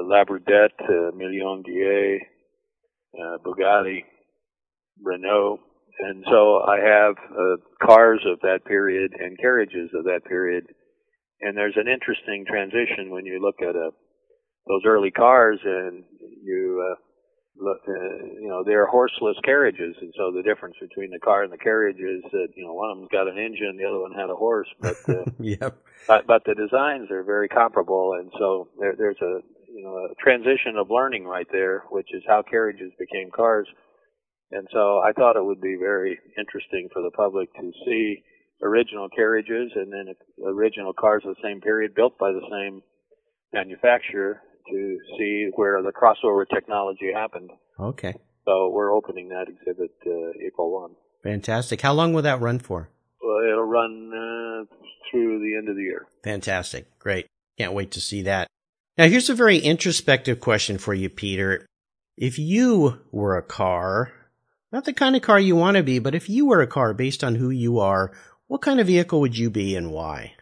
Labourdette, 0.07 0.79
uh, 0.79 1.13
Million 1.13 1.61
uh, 3.19 3.37
Bugatti, 3.43 4.05
Renault, 5.03 5.59
and 5.99 6.23
so 6.29 6.61
I 6.61 6.77
have 6.79 7.15
uh, 7.31 7.85
cars 7.85 8.21
of 8.25 8.39
that 8.41 8.65
period 8.65 9.11
and 9.17 9.37
carriages 9.39 9.89
of 9.93 10.05
that 10.05 10.21
period. 10.27 10.65
And 11.41 11.57
there's 11.57 11.77
an 11.77 11.87
interesting 11.87 12.45
transition 12.47 13.09
when 13.09 13.25
you 13.25 13.41
look 13.41 13.61
at 13.61 13.75
uh, 13.75 13.91
those 14.67 14.81
early 14.85 15.11
cars 15.11 15.59
and 15.63 16.03
you 16.43 16.85
uh, 16.85 16.95
look, 17.57 17.79
uh, 17.87 18.25
you 18.39 18.47
know, 18.47 18.63
they're 18.65 18.85
horseless 18.85 19.37
carriages. 19.43 19.95
And 20.01 20.13
so 20.17 20.31
the 20.31 20.43
difference 20.43 20.75
between 20.79 21.11
the 21.11 21.19
car 21.19 21.43
and 21.43 21.51
the 21.51 21.57
carriage 21.57 21.97
is 21.97 22.23
that, 22.31 22.47
you 22.55 22.65
know, 22.65 22.73
one 22.73 22.91
of 22.91 22.97
them's 22.97 23.09
got 23.11 23.27
an 23.27 23.37
engine, 23.37 23.77
the 23.77 23.87
other 23.87 23.99
one 23.99 24.13
had 24.13 24.29
a 24.29 24.35
horse. 24.35 24.67
But, 24.79 24.97
uh, 25.09 25.25
yep. 25.39 25.77
but, 26.07 26.27
but 26.27 26.43
the 26.45 26.55
designs 26.55 27.11
are 27.11 27.23
very 27.23 27.49
comparable. 27.49 28.13
And 28.19 28.31
so 28.37 28.69
there, 28.79 28.95
there's 28.97 29.21
a, 29.21 29.39
you 29.73 29.83
know, 29.83 29.95
a 29.95 30.15
transition 30.21 30.77
of 30.77 30.89
learning 30.89 31.25
right 31.25 31.47
there, 31.51 31.83
which 31.89 32.09
is 32.13 32.23
how 32.27 32.43
carriages 32.43 32.91
became 32.99 33.29
cars. 33.31 33.67
And 34.51 34.67
so 34.71 34.99
I 34.99 35.13
thought 35.13 35.37
it 35.37 35.45
would 35.45 35.61
be 35.61 35.75
very 35.79 36.19
interesting 36.37 36.89
for 36.91 37.01
the 37.01 37.11
public 37.11 37.53
to 37.55 37.71
see 37.85 38.23
original 38.61 39.09
carriages 39.09 39.71
and 39.75 39.91
then 39.91 40.13
original 40.45 40.93
cars 40.93 41.23
of 41.25 41.35
the 41.35 41.41
same 41.43 41.61
period 41.61 41.95
built 41.95 42.17
by 42.17 42.31
the 42.31 42.41
same 42.51 42.81
manufacturer 43.53 44.41
to 44.69 44.97
see 45.17 45.49
where 45.55 45.81
the 45.81 45.91
crossover 45.91 46.45
technology 46.53 47.11
happened. 47.13 47.49
Okay. 47.79 48.13
So 48.45 48.69
we're 48.69 48.93
opening 48.93 49.29
that 49.29 49.47
exhibit 49.47 49.91
uh, 50.05 50.45
April 50.45 50.71
1. 50.71 50.91
Fantastic. 51.23 51.81
How 51.81 51.93
long 51.93 52.13
will 52.13 52.23
that 52.23 52.41
run 52.41 52.59
for? 52.59 52.89
Well, 53.21 53.37
it'll 53.49 53.63
run 53.63 54.11
uh, 54.11 54.75
through 55.09 55.39
the 55.39 55.55
end 55.57 55.69
of 55.69 55.75
the 55.75 55.83
year. 55.83 56.07
Fantastic. 56.23 56.87
Great. 56.99 57.27
Can't 57.57 57.73
wait 57.73 57.91
to 57.91 58.01
see 58.01 58.23
that. 58.23 58.47
Now, 58.97 59.07
here's 59.07 59.29
a 59.29 59.35
very 59.35 59.59
introspective 59.59 60.39
question 60.39 60.77
for 60.77 60.93
you, 60.93 61.09
Peter. 61.09 61.65
If 62.17 62.37
you 62.37 62.99
were 63.11 63.37
a 63.37 63.43
car, 63.43 64.11
not 64.71 64.85
the 64.85 64.93
kind 64.93 65.15
of 65.15 65.21
car 65.21 65.39
you 65.39 65.55
want 65.55 65.77
to 65.77 65.83
be, 65.83 65.99
but 65.99 66.15
if 66.15 66.29
you 66.29 66.45
were 66.45 66.61
a 66.61 66.67
car 66.67 66.93
based 66.93 67.23
on 67.23 67.35
who 67.35 67.49
you 67.49 67.79
are, 67.79 68.11
what 68.47 68.61
kind 68.61 68.79
of 68.79 68.87
vehicle 68.87 69.19
would 69.21 69.37
you 69.37 69.49
be 69.49 69.75
and 69.75 69.91
why? 69.91 70.33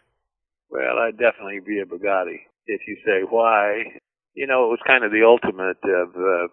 Well, 0.70 0.98
I'd 0.98 1.18
definitely 1.18 1.60
be 1.60 1.80
a 1.80 1.84
Bugatti. 1.84 2.40
If 2.66 2.82
you 2.86 2.96
say 3.04 3.22
why, 3.28 3.82
you 4.34 4.46
know, 4.46 4.66
it 4.66 4.70
was 4.70 4.78
kind 4.86 5.04
of 5.04 5.10
the 5.10 5.24
ultimate 5.24 5.78
of 5.82 6.14
uh, 6.14 6.48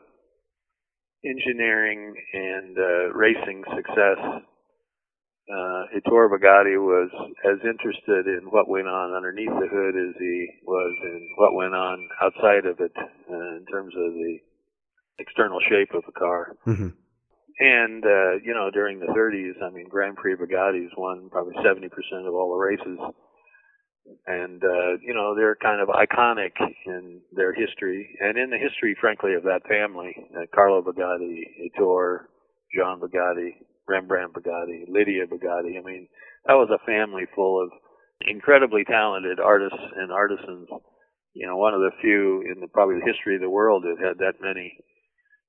engineering 1.23 2.15
and 2.33 2.77
uh, 2.77 3.13
racing 3.13 3.63
success. 3.75 4.17
Uh, 5.49 5.83
Ettore 5.95 6.29
Bugatti 6.29 6.77
was 6.77 7.09
as 7.45 7.59
interested 7.63 8.27
in 8.27 8.49
what 8.49 8.67
went 8.67 8.87
on 8.87 9.15
underneath 9.15 9.53
the 9.53 9.67
hood 9.71 9.95
as 9.95 10.15
he 10.19 10.47
was 10.65 10.93
in 11.03 11.29
what 11.37 11.53
went 11.53 11.73
on 11.73 12.07
outside 12.21 12.65
of 12.65 12.79
it 12.79 12.91
uh, 12.97 13.55
in 13.55 13.65
terms 13.71 13.93
of 13.95 14.13
the 14.13 14.37
external 15.19 15.59
shape 15.69 15.93
of 15.93 16.03
the 16.05 16.11
car. 16.11 16.55
Mm-hmm. 16.65 16.89
And 17.59 18.05
uh, 18.05 18.37
you 18.43 18.53
know, 18.53 18.69
during 18.71 18.99
the 18.99 19.07
30s, 19.07 19.63
I 19.63 19.71
mean, 19.71 19.87
Grand 19.89 20.15
Prix 20.15 20.35
Bugattis 20.35 20.95
won 20.97 21.29
probably 21.31 21.55
70% 21.55 21.89
of 22.27 22.33
all 22.33 22.51
the 22.51 22.57
races, 22.57 22.99
and 24.27 24.63
uh, 24.63 24.97
you 25.01 25.13
know, 25.13 25.35
they're 25.35 25.55
kind 25.55 25.81
of 25.81 25.89
iconic 25.89 26.51
in 26.85 27.21
their 27.31 27.53
history 27.53 28.15
and 28.19 28.37
in 28.37 28.51
the 28.51 28.57
history, 28.57 28.95
frankly, 29.01 29.33
of 29.33 29.43
that 29.43 29.67
family. 29.67 30.15
Uh, 30.37 30.45
Carlo 30.53 30.83
Bugatti, 30.83 31.41
Ettore, 31.65 32.29
Jean 32.75 32.99
Bugatti, 32.99 33.55
Rembrandt 33.87 34.33
Bugatti, 34.33 34.85
Lydia 34.87 35.25
Bugatti. 35.25 35.79
I 35.79 35.83
mean, 35.83 36.07
that 36.45 36.53
was 36.53 36.69
a 36.69 36.85
family 36.85 37.23
full 37.33 37.63
of 37.63 37.71
incredibly 38.27 38.83
talented 38.83 39.39
artists 39.39 39.79
and 39.95 40.11
artisans. 40.11 40.67
You 41.33 41.47
know, 41.47 41.57
one 41.57 41.73
of 41.73 41.81
the 41.81 41.91
few 42.01 42.41
in 42.41 42.61
the 42.61 42.67
probably 42.67 42.99
the 42.99 43.11
history 43.11 43.35
of 43.35 43.41
the 43.41 43.49
world 43.49 43.83
that 43.83 43.97
had 43.97 44.17
that 44.19 44.41
many 44.41 44.77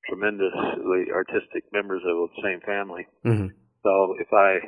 tremendously 0.09 1.13
artistic 1.13 1.65
members 1.73 2.03
of 2.07 2.31
the 2.31 2.43
same 2.43 2.61
family. 2.61 3.07
Mm-hmm. 3.25 3.49
So 3.83 4.17
if 4.19 4.33
I 4.33 4.59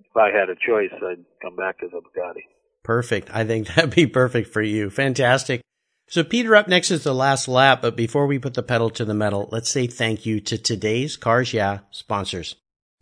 if 0.00 0.16
I 0.16 0.30
had 0.36 0.50
a 0.50 0.54
choice, 0.54 0.92
I'd 1.02 1.24
come 1.42 1.56
back 1.56 1.76
as 1.82 1.90
a 1.92 2.00
Bugatti. 2.00 2.44
Perfect. 2.82 3.30
I 3.32 3.44
think 3.44 3.66
that'd 3.74 3.94
be 3.94 4.06
perfect 4.06 4.52
for 4.52 4.62
you. 4.62 4.90
Fantastic. 4.90 5.62
So 6.08 6.24
Peter, 6.24 6.56
up 6.56 6.66
next 6.66 6.90
is 6.90 7.04
the 7.04 7.14
last 7.14 7.46
lap, 7.46 7.82
but 7.82 7.96
before 7.96 8.26
we 8.26 8.38
put 8.38 8.54
the 8.54 8.64
pedal 8.64 8.90
to 8.90 9.04
the 9.04 9.14
metal, 9.14 9.48
let's 9.52 9.70
say 9.70 9.86
thank 9.86 10.26
you 10.26 10.40
to 10.40 10.58
today's 10.58 11.16
Cars 11.16 11.52
Yeah 11.52 11.80
sponsors. 11.90 12.56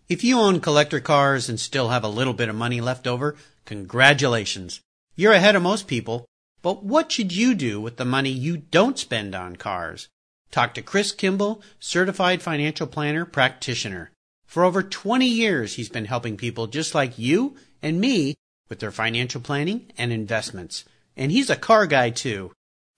If 0.08 0.24
you 0.24 0.38
own 0.38 0.60
collector 0.60 1.00
cars 1.00 1.48
and 1.48 1.60
still 1.60 1.88
have 1.88 2.04
a 2.04 2.08
little 2.08 2.34
bit 2.34 2.48
of 2.48 2.54
money 2.54 2.80
left 2.80 3.06
over, 3.06 3.36
congratulations. 3.64 4.80
You're 5.16 5.32
ahead 5.32 5.56
of 5.56 5.62
most 5.62 5.86
people, 5.86 6.26
but 6.62 6.84
what 6.84 7.12
should 7.12 7.34
you 7.34 7.54
do 7.54 7.80
with 7.80 7.96
the 7.96 8.04
money 8.04 8.30
you 8.30 8.56
don't 8.56 8.98
spend 8.98 9.34
on 9.34 9.56
cars? 9.56 10.08
Talk 10.50 10.74
to 10.74 10.82
Chris 10.82 11.12
Kimball, 11.12 11.62
certified 11.78 12.42
financial 12.42 12.86
planner 12.86 13.24
practitioner. 13.24 14.10
For 14.46 14.64
over 14.64 14.82
20 14.82 15.26
years, 15.26 15.74
he's 15.74 15.90
been 15.90 16.06
helping 16.06 16.36
people 16.36 16.66
just 16.66 16.94
like 16.94 17.18
you 17.18 17.56
and 17.82 18.00
me 18.00 18.34
with 18.68 18.80
their 18.80 18.90
financial 18.90 19.40
planning 19.40 19.86
and 19.98 20.12
investments. 20.12 20.84
And 21.16 21.30
he's 21.30 21.48
a 21.50 21.56
car 21.56 21.86
guy 21.86 22.10
too. 22.10 22.50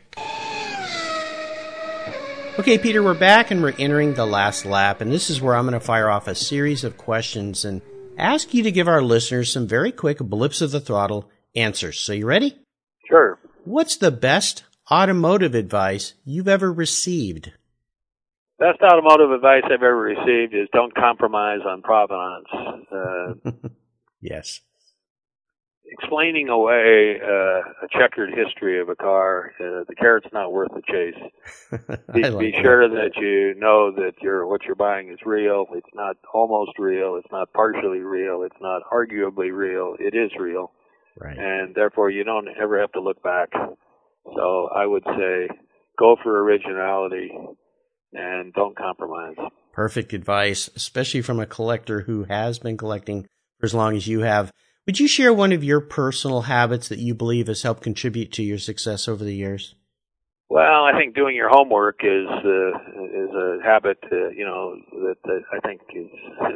Okay, 2.59 2.77
Peter, 2.77 3.03
we're 3.03 3.15
back 3.15 3.51
and 3.51 3.63
we're 3.63 3.73
entering 3.79 4.13
the 4.13 4.27
last 4.27 4.67
lap, 4.67 5.01
and 5.01 5.11
this 5.11 5.31
is 5.31 5.41
where 5.41 5.57
I'm 5.57 5.65
going 5.65 5.73
to 5.73 5.81
fire 5.81 6.11
off 6.11 6.29
a 6.29 6.35
series 6.35 6.85
of 6.85 6.99
questions 6.99 7.65
and 7.65 7.81
ask 8.19 8.53
you 8.53 8.63
to 8.65 8.71
give 8.71 8.89
our 8.89 9.01
listeners 9.01 9.51
some 9.51 9.67
very 9.67 9.91
quick 9.91 10.19
blips 10.19 10.61
of 10.61 10.71
the 10.71 10.81
throttle 10.81 11.31
answers. 11.55 11.99
So 11.99 12.13
you 12.13 12.27
ready? 12.27 12.59
Sure. 13.09 13.39
What's 13.65 13.97
the 13.97 14.11
best 14.11 14.65
automotive 14.93 15.55
advice 15.55 16.13
you've 16.27 16.47
ever 16.47 16.71
received? 16.71 17.53
Best 18.59 18.83
automotive 18.83 19.31
advice 19.31 19.63
I've 19.65 19.83
ever 19.83 19.97
received 19.97 20.53
is 20.53 20.69
don't 20.75 20.95
compromise 20.95 21.61
on 21.67 21.81
provenance. 21.81 22.49
Uh, 22.93 23.69
yes. 24.21 24.61
Explaining 25.91 26.49
away 26.49 27.21
uh, 27.23 27.61
a 27.85 27.89
checkered 27.91 28.31
history 28.35 28.81
of 28.81 28.89
a 28.89 28.97
car, 28.97 29.53
uh, 29.61 29.85
the 29.89 29.95
carrot's 29.95 30.29
not 30.33 30.53
worth 30.53 30.71
the 30.75 30.83
chase. 30.83 31.89
Be, 32.15 32.23
like 32.29 32.39
be 32.39 32.53
sure 32.61 32.89
that 32.89 33.17
you 33.17 33.55
know 33.59 33.93
that 33.93 34.13
you're, 34.23 34.47
what 34.47 34.65
you're 34.65 34.75
buying 34.75 35.11
is 35.11 35.19
real. 35.25 35.67
It's 35.73 35.87
not 35.95 36.17
almost 36.33 36.73
real. 36.79 37.17
It's 37.17 37.31
not 37.31 37.53
partially 37.53 38.01
real. 38.01 38.43
It's 38.43 38.61
not 38.61 38.83
arguably 38.93 39.53
real. 39.53 39.95
It 39.99 40.15
is 40.15 40.31
real. 40.39 40.73
Right. 41.19 41.39
and 41.39 41.75
therefore 41.75 42.11
you 42.11 42.25
don't 42.25 42.47
ever 42.61 42.79
have 42.79 42.93
to 42.93 43.01
look 43.01 43.23
back. 43.23 43.49
So 44.35 44.69
I 44.75 44.85
would 44.85 45.05
say 45.05 45.49
go 45.99 46.17
for 46.23 46.43
originality 46.43 47.31
and 48.13 48.53
don't 48.53 48.77
compromise. 48.77 49.37
Perfect 49.73 50.13
advice, 50.13 50.69
especially 50.77 51.23
from 51.23 51.41
a 51.41 51.47
collector 51.47 52.03
who 52.03 52.25
has 52.25 52.59
been 52.59 52.77
collecting 52.77 53.27
for 53.59 53.67
as 53.67 53.75
long 53.75 53.97
as 53.97 54.07
you 54.07 54.21
have. 54.21 54.53
Would 54.87 55.01
you 55.01 55.09
share 55.09 55.35
one 55.35 55.53
of 55.53 55.65
your 55.65 55.81
personal 55.81 56.43
habits 56.43 56.89
that 56.89 57.01
you 57.01 57.13
believe 57.13 57.49
has 57.49 57.63
helped 57.63 57.83
contribute 57.83 58.33
to 58.33 58.43
your 58.43 58.59
success 58.59 59.09
over 59.09 59.25
the 59.25 59.35
years? 59.35 59.75
Well, 60.49 60.85
I 60.85 60.93
think 60.97 61.17
doing 61.17 61.35
your 61.35 61.49
homework 61.49 62.01
is 62.05 62.29
uh, 62.29 62.69
is 62.69 63.35
a 63.35 63.59
habit, 63.65 63.99
uh, 64.13 64.29
you 64.29 64.45
know, 64.45 64.77
that, 64.93 65.17
that 65.25 65.41
I 65.53 65.59
think 65.67 65.81
is 65.93 66.07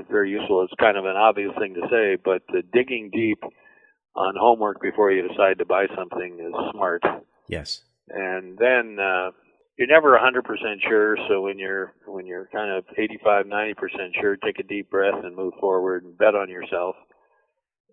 very 0.08 0.30
useful. 0.30 0.62
It's 0.62 0.72
kind 0.78 0.96
of 0.96 1.06
an 1.06 1.16
obvious 1.16 1.50
thing 1.58 1.74
to 1.74 1.80
say, 1.90 2.16
but 2.24 2.42
uh, 2.50 2.62
digging 2.72 3.10
deep 3.12 3.42
on 4.14 4.34
homework 4.38 4.80
before 4.80 5.10
you 5.10 5.26
decide 5.26 5.58
to 5.58 5.64
buy 5.64 5.86
something 5.96 6.38
is 6.40 6.54
smart. 6.72 7.02
Yes. 7.48 7.82
and 8.08 8.56
then 8.58 8.98
uh, 9.00 9.30
you're 9.76 9.88
never 9.88 10.16
100% 10.16 10.42
sure. 10.88 11.16
So 11.28 11.40
when 11.42 11.58
you're 11.58 11.94
when 12.06 12.26
you're 12.26 12.48
kind 12.52 12.70
of 12.70 12.84
85, 12.96 13.46
90% 13.46 13.74
sure, 14.20 14.36
take 14.36 14.60
a 14.60 14.62
deep 14.62 14.88
breath 14.88 15.24
and 15.24 15.34
move 15.34 15.54
forward 15.58 16.04
and 16.04 16.16
bet 16.16 16.36
on 16.36 16.48
yourself. 16.48 16.94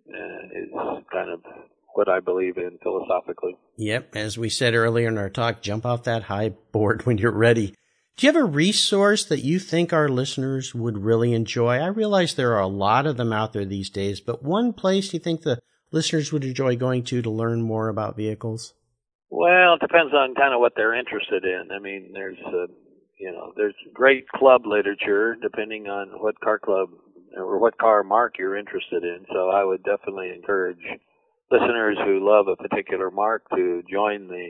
Uh, 0.10 0.48
is 0.56 0.70
kind 1.12 1.30
of 1.30 1.42
what 1.94 2.08
I 2.08 2.20
believe 2.20 2.58
in 2.58 2.78
philosophically. 2.82 3.58
Yep. 3.78 4.16
As 4.16 4.38
we 4.38 4.50
said 4.50 4.76
earlier 4.76 5.08
in 5.08 5.18
our 5.18 5.30
talk, 5.30 5.62
jump 5.62 5.86
off 5.86 6.04
that 6.04 6.24
high 6.24 6.50
board 6.72 7.02
when 7.06 7.18
you're 7.18 7.32
ready. 7.32 7.74
Do 8.16 8.26
you 8.26 8.34
have 8.34 8.42
a 8.42 8.46
resource 8.46 9.26
that 9.26 9.44
you 9.44 9.60
think 9.60 9.94
our 9.94 10.10
listeners 10.10 10.74
would 10.74 10.98
really 10.98 11.34
enjoy? 11.34 11.78
I 11.78 11.88
realize 11.88 12.34
there 12.34 12.54
are 12.56 12.62
a 12.62 12.68
lot 12.68 13.06
of 13.06 13.18
them 13.18 13.32
out 13.32 13.54
there 13.54 13.66
these 13.66 13.92
days, 13.92 14.22
but 14.22 14.44
one 14.44 14.74
place 14.74 15.14
you 15.14 15.20
think 15.20 15.42
the 15.42 15.60
listeners 15.92 16.32
would 16.32 16.44
enjoy 16.44 16.76
going 16.76 17.04
to 17.04 17.22
to 17.22 17.30
learn 17.30 17.62
more 17.62 17.90
about 17.90 18.18
vehicles? 18.18 18.74
Well, 19.30 19.76
it 19.76 19.82
depends 19.82 20.14
on 20.14 20.36
kind 20.36 20.54
of 20.54 20.60
what 20.60 20.74
they're 20.76 20.98
interested 20.98 21.44
in. 21.44 21.70
I 21.72 21.80
mean, 21.80 22.12
there's 22.14 22.38
uh, 22.46 22.68
you 23.20 23.32
know 23.32 23.54
there's 23.56 23.76
great 23.94 24.28
club 24.30 24.66
literature 24.66 25.36
depending 25.42 25.88
on 25.88 26.10
what 26.22 26.40
car 26.40 26.60
club 26.60 26.90
or 27.38 27.60
what 27.60 27.78
car 27.78 28.04
mark 28.04 28.36
you're 28.38 28.58
interested 28.58 29.04
in. 29.04 29.26
So 29.32 29.50
I 29.50 29.64
would 29.64 29.84
definitely 29.84 30.32
encourage 30.36 30.82
listeners 31.52 31.98
who 32.04 32.26
love 32.28 32.48
a 32.48 32.56
particular 32.56 33.10
mark 33.12 33.44
to 33.56 33.84
join 33.90 34.28
the 34.28 34.50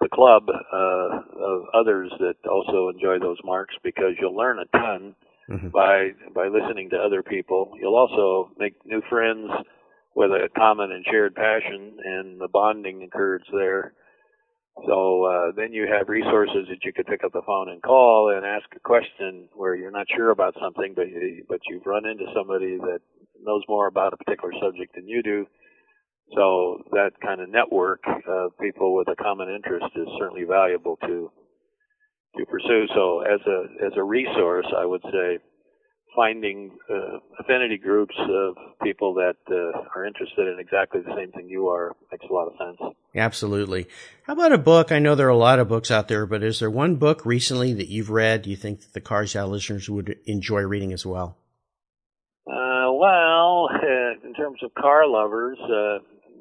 the 0.00 0.08
club 0.08 0.44
uh, 0.48 1.08
of 1.42 1.62
others 1.74 2.12
that 2.20 2.36
also 2.48 2.88
enjoy 2.88 3.18
those 3.18 3.38
marks 3.44 3.74
because 3.82 4.12
you'll 4.20 4.36
learn 4.36 4.60
a 4.60 4.78
ton 4.78 5.14
Mhm. 5.50 5.72
by 5.72 6.10
by 6.34 6.46
listening 6.48 6.90
to 6.90 6.98
other 6.98 7.22
people. 7.22 7.72
You'll 7.80 7.96
also 7.96 8.50
make 8.58 8.74
new 8.84 9.00
friends 9.08 9.50
with 10.14 10.30
a 10.30 10.48
common 10.56 10.92
and 10.92 11.04
shared 11.06 11.34
passion, 11.34 11.98
and 12.04 12.38
the 12.40 12.48
bonding 12.48 13.02
occurs 13.02 13.42
there. 13.52 13.94
So 14.86 15.24
uh, 15.24 15.52
then 15.56 15.72
you 15.72 15.86
have 15.90 16.08
resources 16.08 16.66
that 16.68 16.84
you 16.84 16.92
could 16.92 17.06
pick 17.06 17.24
up 17.24 17.32
the 17.32 17.42
phone 17.46 17.68
and 17.68 17.82
call 17.82 18.32
and 18.34 18.44
ask 18.46 18.64
a 18.76 18.80
question 18.80 19.48
where 19.54 19.74
you're 19.74 19.90
not 19.90 20.06
sure 20.14 20.30
about 20.30 20.54
something, 20.60 20.92
but 20.94 21.08
you, 21.08 21.44
but 21.48 21.60
you've 21.68 21.86
run 21.86 22.06
into 22.06 22.24
somebody 22.34 22.76
that 22.78 23.00
knows 23.42 23.62
more 23.68 23.86
about 23.86 24.12
a 24.12 24.16
particular 24.16 24.52
subject 24.62 24.94
than 24.94 25.08
you 25.08 25.22
do. 25.22 25.46
So 26.34 26.82
that 26.92 27.12
kind 27.22 27.40
of 27.40 27.48
network 27.48 28.02
of 28.28 28.52
people 28.60 28.94
with 28.94 29.08
a 29.08 29.16
common 29.16 29.48
interest 29.48 29.86
is 29.96 30.08
certainly 30.18 30.44
valuable 30.44 30.96
to 31.02 31.30
to 32.36 32.46
pursue. 32.46 32.86
So 32.94 33.20
as 33.20 33.40
a 33.46 33.86
as 33.86 33.92
a 33.96 34.02
resource, 34.02 34.66
I 34.76 34.84
would 34.84 35.02
say 35.04 35.38
finding 36.14 36.76
uh, 36.90 37.18
affinity 37.40 37.78
groups 37.78 38.14
of 38.18 38.54
people 38.82 39.14
that 39.14 39.36
uh, 39.50 39.88
are 39.94 40.04
interested 40.04 40.48
in 40.52 40.58
exactly 40.58 41.00
the 41.00 41.14
same 41.16 41.32
thing 41.32 41.48
you 41.48 41.68
are 41.68 41.94
makes 42.10 42.26
a 42.28 42.32
lot 42.32 42.48
of 42.48 42.54
sense. 42.58 42.94
Absolutely. 43.18 43.86
How 44.24 44.34
about 44.34 44.52
a 44.52 44.58
book? 44.58 44.92
I 44.92 44.98
know 44.98 45.14
there 45.14 45.26
are 45.26 45.30
a 45.30 45.36
lot 45.36 45.58
of 45.58 45.68
books 45.68 45.90
out 45.90 46.08
there, 46.08 46.26
but 46.26 46.42
is 46.42 46.60
there 46.60 46.70
one 46.70 46.96
book 46.96 47.24
recently 47.24 47.72
that 47.74 47.88
you've 47.88 48.10
read 48.10 48.46
you 48.46 48.56
think 48.56 48.80
that 48.80 48.92
the 48.92 49.00
Cars 49.00 49.34
Yeah 49.34 49.44
listeners 49.44 49.88
would 49.88 50.16
enjoy 50.26 50.62
reading 50.62 50.92
as 50.92 51.04
well? 51.06 51.36
Uh, 52.46 52.92
well, 52.92 53.68
uh, 53.72 54.26
in 54.26 54.34
terms 54.34 54.62
of 54.62 54.72
car 54.74 55.06
lovers, 55.06 55.58
uh, 55.64 55.98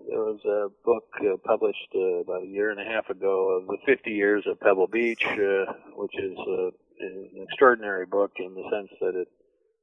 there 0.10 0.20
was 0.20 0.40
a 0.46 0.68
book 0.86 1.06
uh, 1.22 1.38
published 1.46 1.90
uh, 1.96 2.22
about 2.22 2.44
a 2.44 2.48
year 2.48 2.72
and 2.72 2.80
a 2.80 2.84
half 2.84 3.10
ago 3.10 3.60
of 3.60 3.68
the 3.68 3.78
50 3.86 4.12
years 4.12 4.46
of 4.48 4.60
Pebble 4.60 4.88
Beach, 4.88 5.24
uh, 5.26 5.74
which 5.96 6.14
is 6.18 6.38
uh, 6.38 6.70
an 7.00 7.30
extraordinary 7.50 8.06
book 8.06 8.32
in 8.38 8.54
the 8.54 8.64
sense 8.72 8.90
that 9.02 9.16
it 9.16 9.28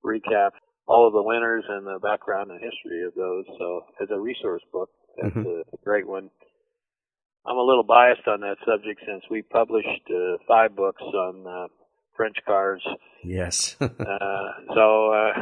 recaps 0.04 0.60
all 0.86 1.06
of 1.06 1.14
the 1.14 1.22
winners 1.22 1.64
and 1.68 1.86
the 1.86 1.98
background 1.98 2.50
and 2.50 2.60
history 2.60 3.04
of 3.06 3.14
those. 3.14 3.44
So, 3.58 3.84
as 4.02 4.08
a 4.10 4.20
resource 4.20 4.62
book, 4.72 4.90
that's 5.20 5.34
Mhm. 5.34 5.60
a 5.60 5.76
great 5.84 6.06
one. 6.06 6.30
I'm 7.46 7.56
a 7.56 7.62
little 7.62 7.82
biased 7.82 8.26
on 8.26 8.40
that 8.40 8.56
subject 8.66 9.00
since 9.06 9.22
we 9.30 9.42
published 9.42 10.08
uh, 10.10 10.38
five 10.48 10.74
books 10.74 11.02
on 11.02 11.46
uh, 11.46 11.66
French 12.16 12.36
cars. 12.46 12.82
Yes. 13.22 13.76
Uh, 13.84 14.74
so 14.74 15.12
uh, 15.12 15.32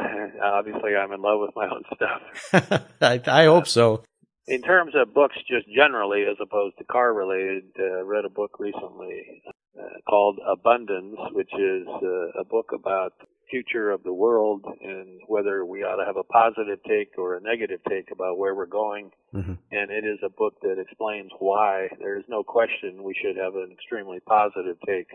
obviously, 0.43 0.95
I'm 0.95 1.11
in 1.11 1.21
love 1.21 1.39
with 1.39 1.51
my 1.55 1.67
own 1.67 1.83
stuff. 1.95 2.83
I, 3.01 3.21
I 3.27 3.45
hope 3.45 3.67
so. 3.67 4.03
In 4.47 4.61
terms 4.61 4.93
of 4.95 5.13
books, 5.13 5.35
just 5.47 5.67
generally, 5.73 6.23
as 6.23 6.37
opposed 6.41 6.77
to 6.77 6.83
car 6.83 7.13
related, 7.13 7.63
uh, 7.79 8.03
read 8.03 8.25
a 8.25 8.29
book 8.29 8.59
recently 8.59 9.43
uh, 9.79 9.83
called 10.09 10.39
Abundance, 10.45 11.17
which 11.31 11.51
is 11.53 11.87
uh, 11.87 12.41
a 12.41 12.43
book 12.43 12.71
about 12.73 13.13
future 13.53 13.91
of 13.91 14.01
the 14.01 14.13
world 14.13 14.65
and 14.81 15.21
whether 15.27 15.63
we 15.63 15.83
ought 15.83 15.97
to 15.97 16.05
have 16.05 16.17
a 16.17 16.23
positive 16.23 16.79
take 16.89 17.13
or 17.19 17.35
a 17.35 17.41
negative 17.41 17.79
take 17.87 18.09
about 18.11 18.39
where 18.39 18.55
we're 18.55 18.65
going. 18.65 19.11
Mm-hmm. 19.31 19.53
And 19.69 19.91
it 19.91 20.03
is 20.03 20.17
a 20.25 20.29
book 20.29 20.55
that 20.63 20.79
explains 20.79 21.29
why 21.37 21.89
there 21.99 22.17
is 22.17 22.25
no 22.27 22.41
question 22.41 23.03
we 23.03 23.15
should 23.21 23.37
have 23.37 23.53
an 23.53 23.69
extremely 23.71 24.19
positive 24.25 24.77
take 24.87 25.07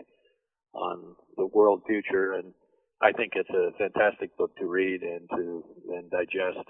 on 0.73 1.15
the 1.35 1.47
world 1.47 1.81
future. 1.85 2.31
And 2.33 2.53
I 3.01 3.11
think 3.11 3.33
it's 3.35 3.49
a 3.49 3.75
fantastic 3.77 4.37
book 4.37 4.55
to 4.55 4.67
read 4.67 5.01
and 5.01 5.27
to 5.35 5.63
and 5.89 6.09
digest. 6.09 6.63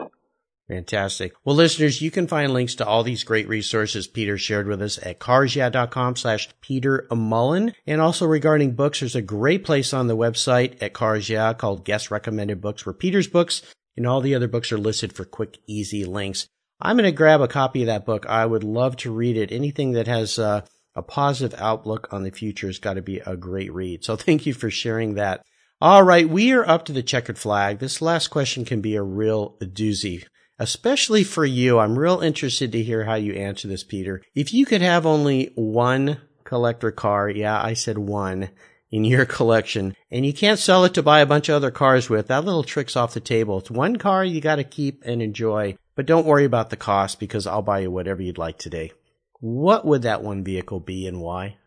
Fantastic. 0.69 1.34
Well, 1.43 1.55
listeners, 1.55 1.99
you 1.99 2.12
can 2.12 2.27
find 2.27 2.53
links 2.53 2.75
to 2.75 2.86
all 2.86 3.01
these 3.01 3.23
great 3.23 3.47
resources 3.47 4.05
Peter 4.05 4.38
shared 4.38 4.67
with 4.67 4.84
us 4.84 4.99
at 5.01 5.19
carsyeah.com 5.19 6.15
slash 6.15 6.47
Peter 6.62 7.08
Mullin. 7.10 7.73
And 7.88 7.99
also 7.99 8.27
regarding 8.27 8.75
books, 8.75 8.99
there's 8.99 9.15
a 9.15 9.21
great 9.21 9.63
place 9.63 9.93
on 9.93 10.05
the 10.05 10.15
website 10.15 10.82
at 10.84 10.93
Cars 10.93 11.27
Yeah 11.27 11.53
called 11.53 11.86
Guest 11.86 12.12
Recommended 12.12 12.62
Books 12.62 12.86
where 12.86 12.93
Peter's 12.93 13.27
books 13.27 13.63
and 13.97 14.05
all 14.05 14.21
the 14.21 14.36
other 14.36 14.47
books 14.47 14.71
are 14.71 14.77
listed 14.77 15.12
for 15.12 15.25
quick, 15.25 15.58
easy 15.65 16.05
links. 16.05 16.47
I'm 16.79 16.97
going 16.97 17.05
to 17.05 17.12
grab 17.12 17.41
a 17.41 17.47
copy 17.47 17.82
of 17.82 17.88
that 17.88 18.05
book. 18.05 18.27
I 18.27 18.45
would 18.45 18.63
love 18.63 18.95
to 18.97 19.12
read 19.12 19.38
it. 19.38 19.51
Anything 19.51 19.93
that 19.93 20.08
has 20.08 20.38
uh, 20.38 20.62
a 20.95 21.01
positive 21.01 21.60
outlook 21.60 22.13
on 22.13 22.21
the 22.21 22.29
future 22.29 22.67
has 22.67 22.77
got 22.77 22.93
to 22.93 23.01
be 23.01 23.19
a 23.25 23.36
great 23.36 23.73
read. 23.73 24.05
So 24.05 24.15
thank 24.15 24.45
you 24.45 24.53
for 24.53 24.69
sharing 24.69 25.15
that. 25.15 25.41
All 25.82 26.03
right. 26.03 26.29
We 26.29 26.51
are 26.53 26.67
up 26.67 26.86
to 26.86 26.93
the 26.93 27.01
checkered 27.01 27.39
flag. 27.39 27.79
This 27.79 28.03
last 28.03 28.27
question 28.27 28.65
can 28.65 28.82
be 28.82 28.95
a 28.95 29.01
real 29.01 29.58
doozy 29.60 30.25
especially 30.60 31.24
for 31.24 31.45
you. 31.45 31.80
I'm 31.80 31.98
real 31.98 32.19
interested 32.19 32.72
to 32.74 32.84
hear 32.84 33.06
how 33.06 33.15
you 33.15 33.34
answer 33.34 33.67
this, 33.67 33.84
Peter. 33.84 34.22
If 34.36 34.54
you 34.54 34.65
could 34.65 34.82
have 34.82 35.06
only 35.06 35.52
one 35.56 36.17
collector 36.43 36.91
car, 36.91 37.30
yeah, 37.30 37.62
I 37.62 37.74
said 37.74 37.98
one 37.98 38.50
in 38.91 39.06
your 39.06 39.26
collection, 39.38 39.95
and 40.12 40.26
you 40.26 40.34
can't 40.34 40.60
sell 40.60 40.84
it 40.84 40.93
to 40.95 41.04
buy 41.04 41.22
a 41.22 41.26
bunch 41.26 41.50
of 41.50 41.56
other 41.56 41.72
cars 41.72 42.10
with, 42.10 42.28
that 42.28 42.45
little 42.45 42.63
trick's 42.63 42.95
off 42.95 43.13
the 43.13 43.19
table. 43.19 43.60
It's 43.60 43.72
one 43.72 43.95
car 43.95 44.24
you 44.26 44.41
got 44.41 44.58
to 44.58 44.63
keep 44.63 45.02
and 45.06 45.22
enjoy, 45.22 45.78
but 45.95 46.06
don't 46.06 46.26
worry 46.26 46.45
about 46.45 46.69
the 46.69 46.78
cost 46.78 47.19
because 47.19 47.48
I'll 47.48 47.62
buy 47.62 47.80
you 47.80 47.91
whatever 47.91 48.22
you'd 48.22 48.38
like 48.38 48.58
today. 48.58 48.91
What 49.39 49.86
would 49.86 50.02
that 50.02 50.22
one 50.22 50.43
vehicle 50.43 50.82
be 50.82 51.08
and 51.08 51.22
why? 51.22 51.58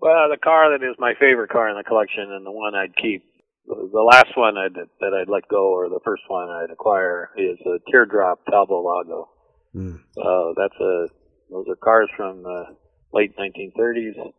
Well, 0.00 0.28
the 0.30 0.36
car 0.36 0.70
that 0.70 0.84
is 0.84 0.96
my 0.98 1.14
favorite 1.18 1.50
car 1.50 1.68
in 1.68 1.76
the 1.76 1.82
collection 1.82 2.30
and 2.30 2.46
the 2.46 2.52
one 2.52 2.74
I'd 2.74 2.94
keep 2.96 3.24
the 3.68 4.02
last 4.02 4.36
one 4.36 4.56
I'd, 4.56 4.74
that 4.74 5.12
I'd 5.14 5.28
let 5.28 5.48
go, 5.48 5.72
or 5.72 5.88
the 5.88 6.00
first 6.04 6.22
one 6.28 6.48
I'd 6.48 6.70
acquire, 6.70 7.30
is 7.36 7.58
a 7.66 7.78
Teardrop 7.90 8.44
Talbot 8.46 8.82
Lago. 8.82 9.28
Mm. 9.74 10.00
Uh, 10.16 10.54
that's 10.56 10.80
a 10.80 11.06
those 11.50 11.66
are 11.68 11.76
cars 11.76 12.10
from 12.16 12.42
the 12.42 12.64
late 13.12 13.36
1930s. 13.36 14.32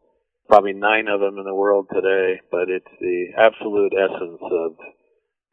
Probably 0.48 0.74
nine 0.74 1.08
of 1.08 1.20
them 1.20 1.38
in 1.38 1.46
the 1.46 1.54
world 1.54 1.88
today, 1.94 2.40
but 2.52 2.70
it's 2.70 2.94
the 3.00 3.28
absolute 3.38 3.94
essence 3.94 4.42
of 4.42 4.72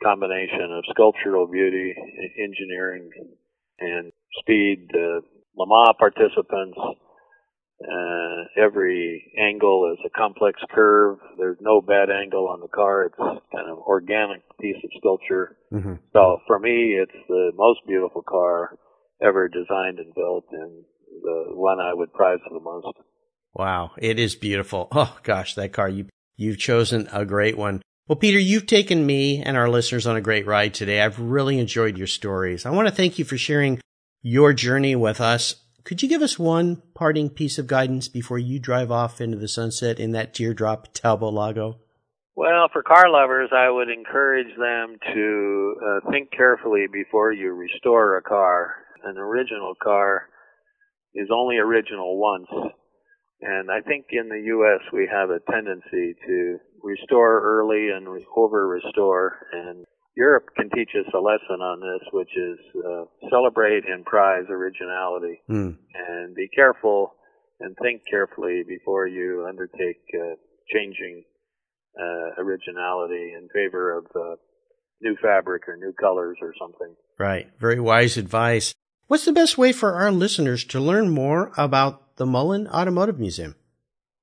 combination 0.02 0.72
of 0.72 0.84
sculptural 0.90 1.46
beauty, 1.46 1.94
engineering, 2.38 3.10
and 3.78 4.12
speed. 4.40 4.88
Uh, 4.94 5.20
Le 5.56 5.66
Mans 5.66 5.96
participants 5.98 6.78
uh, 7.82 8.44
every 8.56 9.32
angle 9.38 9.92
is 9.92 9.98
a 10.06 10.18
complex 10.18 10.60
curve. 10.74 11.18
There's 11.38 11.58
no 11.60 11.80
bad 11.80 12.08
angle 12.10 12.48
on 12.48 12.60
the 12.60 12.68
car. 12.68 13.04
It's 13.04 13.16
kind 13.16 13.70
of 13.70 13.78
organic 13.78 14.42
piece 14.60 14.76
of 14.82 14.90
sculpture. 14.98 15.56
Mm-hmm. 15.72 15.94
So 16.12 16.38
for 16.46 16.58
me, 16.58 16.98
it's 17.00 17.26
the 17.28 17.52
most 17.54 17.80
beautiful 17.86 18.22
car 18.22 18.78
ever 19.22 19.48
designed 19.48 19.98
and 19.98 20.14
built, 20.14 20.44
and 20.52 20.84
the 21.22 21.44
one 21.54 21.78
I 21.80 21.92
would 21.92 22.12
prize 22.12 22.38
the 22.50 22.60
most. 22.60 22.96
Wow, 23.54 23.92
it 23.98 24.18
is 24.18 24.34
beautiful. 24.34 24.88
Oh 24.92 25.16
gosh, 25.22 25.54
that 25.54 25.72
car 25.72 25.88
you 25.88 26.06
you've 26.36 26.58
chosen 26.58 27.08
a 27.12 27.24
great 27.24 27.58
one. 27.58 27.82
Well, 28.08 28.16
Peter, 28.16 28.38
you've 28.38 28.66
taken 28.66 29.04
me 29.04 29.42
and 29.42 29.56
our 29.56 29.68
listeners 29.68 30.06
on 30.06 30.16
a 30.16 30.20
great 30.20 30.46
ride 30.46 30.74
today. 30.74 31.02
I've 31.02 31.18
really 31.18 31.58
enjoyed 31.58 31.98
your 31.98 32.06
stories. 32.06 32.64
I 32.64 32.70
want 32.70 32.88
to 32.88 32.94
thank 32.94 33.18
you 33.18 33.24
for 33.24 33.36
sharing 33.36 33.80
your 34.22 34.52
journey 34.52 34.94
with 34.94 35.20
us 35.20 35.56
could 35.86 36.02
you 36.02 36.08
give 36.08 36.20
us 36.20 36.36
one 36.36 36.82
parting 36.94 37.30
piece 37.30 37.58
of 37.58 37.68
guidance 37.68 38.08
before 38.08 38.40
you 38.40 38.58
drive 38.58 38.90
off 38.90 39.20
into 39.20 39.38
the 39.38 39.46
sunset 39.46 40.00
in 40.00 40.10
that 40.10 40.34
teardrop 40.34 40.88
Talbot 40.92 41.32
Lago? 41.32 41.78
Well, 42.34 42.68
for 42.72 42.82
car 42.82 43.08
lovers, 43.08 43.50
I 43.54 43.70
would 43.70 43.88
encourage 43.88 44.50
them 44.58 44.96
to 45.14 45.74
uh, 45.80 46.10
think 46.10 46.32
carefully 46.32 46.86
before 46.92 47.32
you 47.32 47.52
restore 47.52 48.18
a 48.18 48.22
car. 48.22 48.74
An 49.04 49.16
original 49.16 49.74
car 49.80 50.28
is 51.14 51.28
only 51.32 51.56
original 51.58 52.18
once. 52.18 52.48
And 53.40 53.70
I 53.70 53.80
think 53.80 54.06
in 54.10 54.28
the 54.28 54.42
U.S. 54.44 54.80
we 54.92 55.08
have 55.10 55.30
a 55.30 55.38
tendency 55.50 56.16
to 56.26 56.58
restore 56.82 57.40
early 57.42 57.90
and 57.94 58.08
over 58.36 58.66
restore. 58.66 59.38
And 59.52 59.86
Europe 60.16 60.46
can 60.56 60.70
teach 60.70 60.90
us 60.98 61.06
a 61.14 61.18
lesson 61.18 61.60
on 61.60 61.80
this, 61.80 62.08
which 62.12 62.30
is 62.36 62.58
uh, 62.84 63.04
celebrate 63.30 63.84
and 63.86 64.04
prize 64.04 64.44
originality, 64.48 65.42
mm. 65.48 65.76
and 65.94 66.34
be 66.34 66.48
careful 66.54 67.12
and 67.60 67.76
think 67.82 68.02
carefully 68.08 68.62
before 68.66 69.06
you 69.06 69.46
undertake 69.48 70.00
uh, 70.14 70.34
changing 70.72 71.22
uh, 71.98 72.42
originality 72.42 73.32
in 73.36 73.48
favor 73.52 73.98
of 73.98 74.06
uh, 74.14 74.36
new 75.02 75.16
fabric 75.22 75.68
or 75.68 75.76
new 75.76 75.92
colors 75.92 76.38
or 76.40 76.52
something. 76.58 76.94
Right. 77.18 77.48
Very 77.58 77.80
wise 77.80 78.16
advice. 78.16 78.74
What's 79.08 79.24
the 79.24 79.32
best 79.32 79.56
way 79.56 79.72
for 79.72 79.94
our 79.94 80.10
listeners 80.10 80.64
to 80.64 80.80
learn 80.80 81.10
more 81.10 81.52
about 81.56 82.16
the 82.16 82.26
Mullin 82.26 82.66
Automotive 82.68 83.18
Museum? 83.18 83.54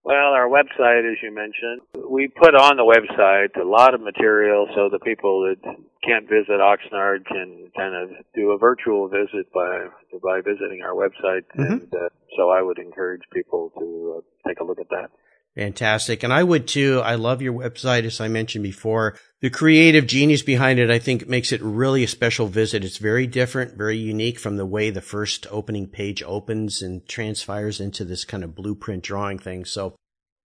Well, 0.03 0.35
our 0.35 0.49
website, 0.49 1.09
as 1.09 1.17
you 1.23 1.33
mentioned, 1.33 1.81
we 2.09 2.27
put 2.27 2.55
on 2.55 2.75
the 2.75 2.83
website 2.83 3.55
a 3.59 3.65
lot 3.65 3.93
of 3.93 4.01
material 4.01 4.67
so 4.75 4.89
the 4.91 4.99
people 4.99 5.47
that 5.47 5.63
can't 6.03 6.27
visit 6.27 6.59
Oxnard 6.59 7.25
can 7.25 7.71
kind 7.75 7.95
of 7.95 8.09
do 8.35 8.51
a 8.51 8.57
virtual 8.57 9.07
visit 9.07 9.51
by 9.53 9.87
by 10.21 10.41
visiting 10.41 10.81
our 10.83 10.93
website. 10.93 11.43
Mm-hmm. 11.55 11.61
And 11.61 11.93
uh, 11.93 12.09
so 12.35 12.49
I 12.49 12.61
would 12.61 12.79
encourage 12.79 13.21
people 13.31 13.71
to 13.79 14.17
uh, 14.17 14.47
take 14.49 14.59
a 14.59 14.65
look 14.65 14.79
at 14.79 14.89
that. 14.89 15.09
Fantastic. 15.55 16.23
And 16.23 16.33
I 16.33 16.43
would 16.43 16.67
too. 16.67 16.99
I 17.03 17.15
love 17.15 17.41
your 17.41 17.53
website, 17.53 18.05
as 18.05 18.19
I 18.19 18.27
mentioned 18.27 18.63
before. 18.63 19.17
The 19.41 19.51
creative 19.51 20.07
genius 20.07 20.41
behind 20.41 20.79
it, 20.79 20.89
I 20.89 20.97
think, 20.97 21.27
makes 21.27 21.51
it 21.51 21.61
really 21.61 22.03
a 22.03 22.07
special 22.07 22.47
visit. 22.47 22.83
It's 22.83 22.97
very 22.97 23.27
different, 23.27 23.77
very 23.77 23.97
unique 23.97 24.39
from 24.39 24.57
the 24.57 24.65
way 24.65 24.89
the 24.89 25.01
first 25.01 25.45
opening 25.51 25.87
page 25.87 26.23
opens 26.23 26.81
and 26.81 27.07
transpires 27.07 27.79
into 27.79 28.03
this 28.03 28.25
kind 28.25 28.43
of 28.43 28.55
blueprint 28.55 29.03
drawing 29.03 29.37
thing. 29.37 29.63
So 29.65 29.95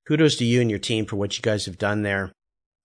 kudos 0.06 0.36
to 0.36 0.44
you 0.44 0.60
and 0.60 0.68
your 0.68 0.78
team 0.78 1.06
for 1.06 1.16
what 1.16 1.38
you 1.38 1.42
guys 1.42 1.64
have 1.64 1.78
done 1.78 2.02
there. 2.02 2.30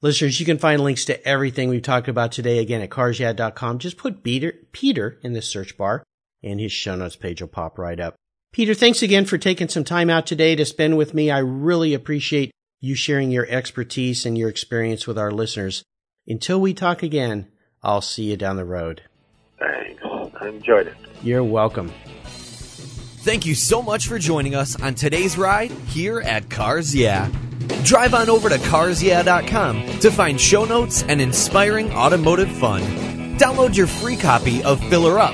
Listeners, 0.02 0.40
you 0.40 0.46
can 0.46 0.60
find 0.60 0.82
links 0.82 1.06
to 1.06 1.28
everything 1.28 1.70
we've 1.70 1.82
talked 1.82 2.08
about 2.08 2.32
today 2.32 2.60
again 2.60 2.82
at 2.82 2.90
carsyeah.com. 2.90 3.80
Just 3.80 3.98
put 3.98 4.24
Peter, 4.24 4.54
Peter 4.72 5.18
in 5.24 5.34
the 5.34 5.42
search 5.42 5.78
bar 5.78 6.04
and 6.42 6.60
his 6.60 6.72
show 6.72 6.96
notes 6.96 7.16
page 7.16 7.42
will 7.42 7.50
pop 7.50 7.78
right 7.78 8.00
up. 8.00 8.16
Peter, 8.54 8.76
thanks 8.76 9.02
again 9.02 9.26
for 9.26 9.40
taking 9.40 9.68
some 9.68 9.84
time 9.84 10.12
out 10.12 10.28
today 10.28 10.56
to 10.56 10.64
spend 10.64 10.96
with 10.96 11.16
me. 11.16 11.32
I 11.32 11.40
really 11.40 11.96
appreciate 11.96 12.52
you 12.80 12.94
sharing 12.94 13.32
your 13.32 13.48
expertise 13.50 14.28
and 14.28 14.38
your 14.38 14.48
experience 14.48 15.08
with 15.08 15.18
our 15.18 15.32
listeners. 15.32 15.84
Until 16.28 16.62
we 16.62 16.76
talk 16.76 17.02
again, 17.02 17.48
I'll 17.82 18.02
see 18.02 18.26
you 18.26 18.38
down 18.38 18.58
the 18.58 18.64
road. 18.64 19.02
Thanks. 19.58 20.04
I 20.40 20.50
enjoyed 20.50 20.86
it. 20.86 20.96
You're 21.24 21.44
welcome. 21.44 21.92
Thank 22.26 23.48
you 23.48 23.56
so 23.56 23.82
much 23.82 24.08
for 24.08 24.20
joining 24.20 24.54
us 24.54 24.80
on 24.80 24.94
today's 24.94 25.36
ride 25.36 25.72
here 25.72 26.20
at 26.20 26.52
Cars 26.52 26.94
Yeah. 26.94 27.32
Drive 27.84 28.14
on 28.14 28.30
over 28.30 28.50
to 28.50 28.58
carsyeah.com 28.58 30.00
to 30.00 30.12
find 30.12 30.40
show 30.40 30.66
notes 30.66 31.02
and 31.02 31.20
inspiring 31.20 31.92
automotive 31.92 32.52
fun. 32.58 32.84
Download 33.40 33.76
your 33.76 33.88
free 33.88 34.16
copy 34.16 34.64
of 34.64 34.80
Filler 34.90 35.18
Up, 35.18 35.34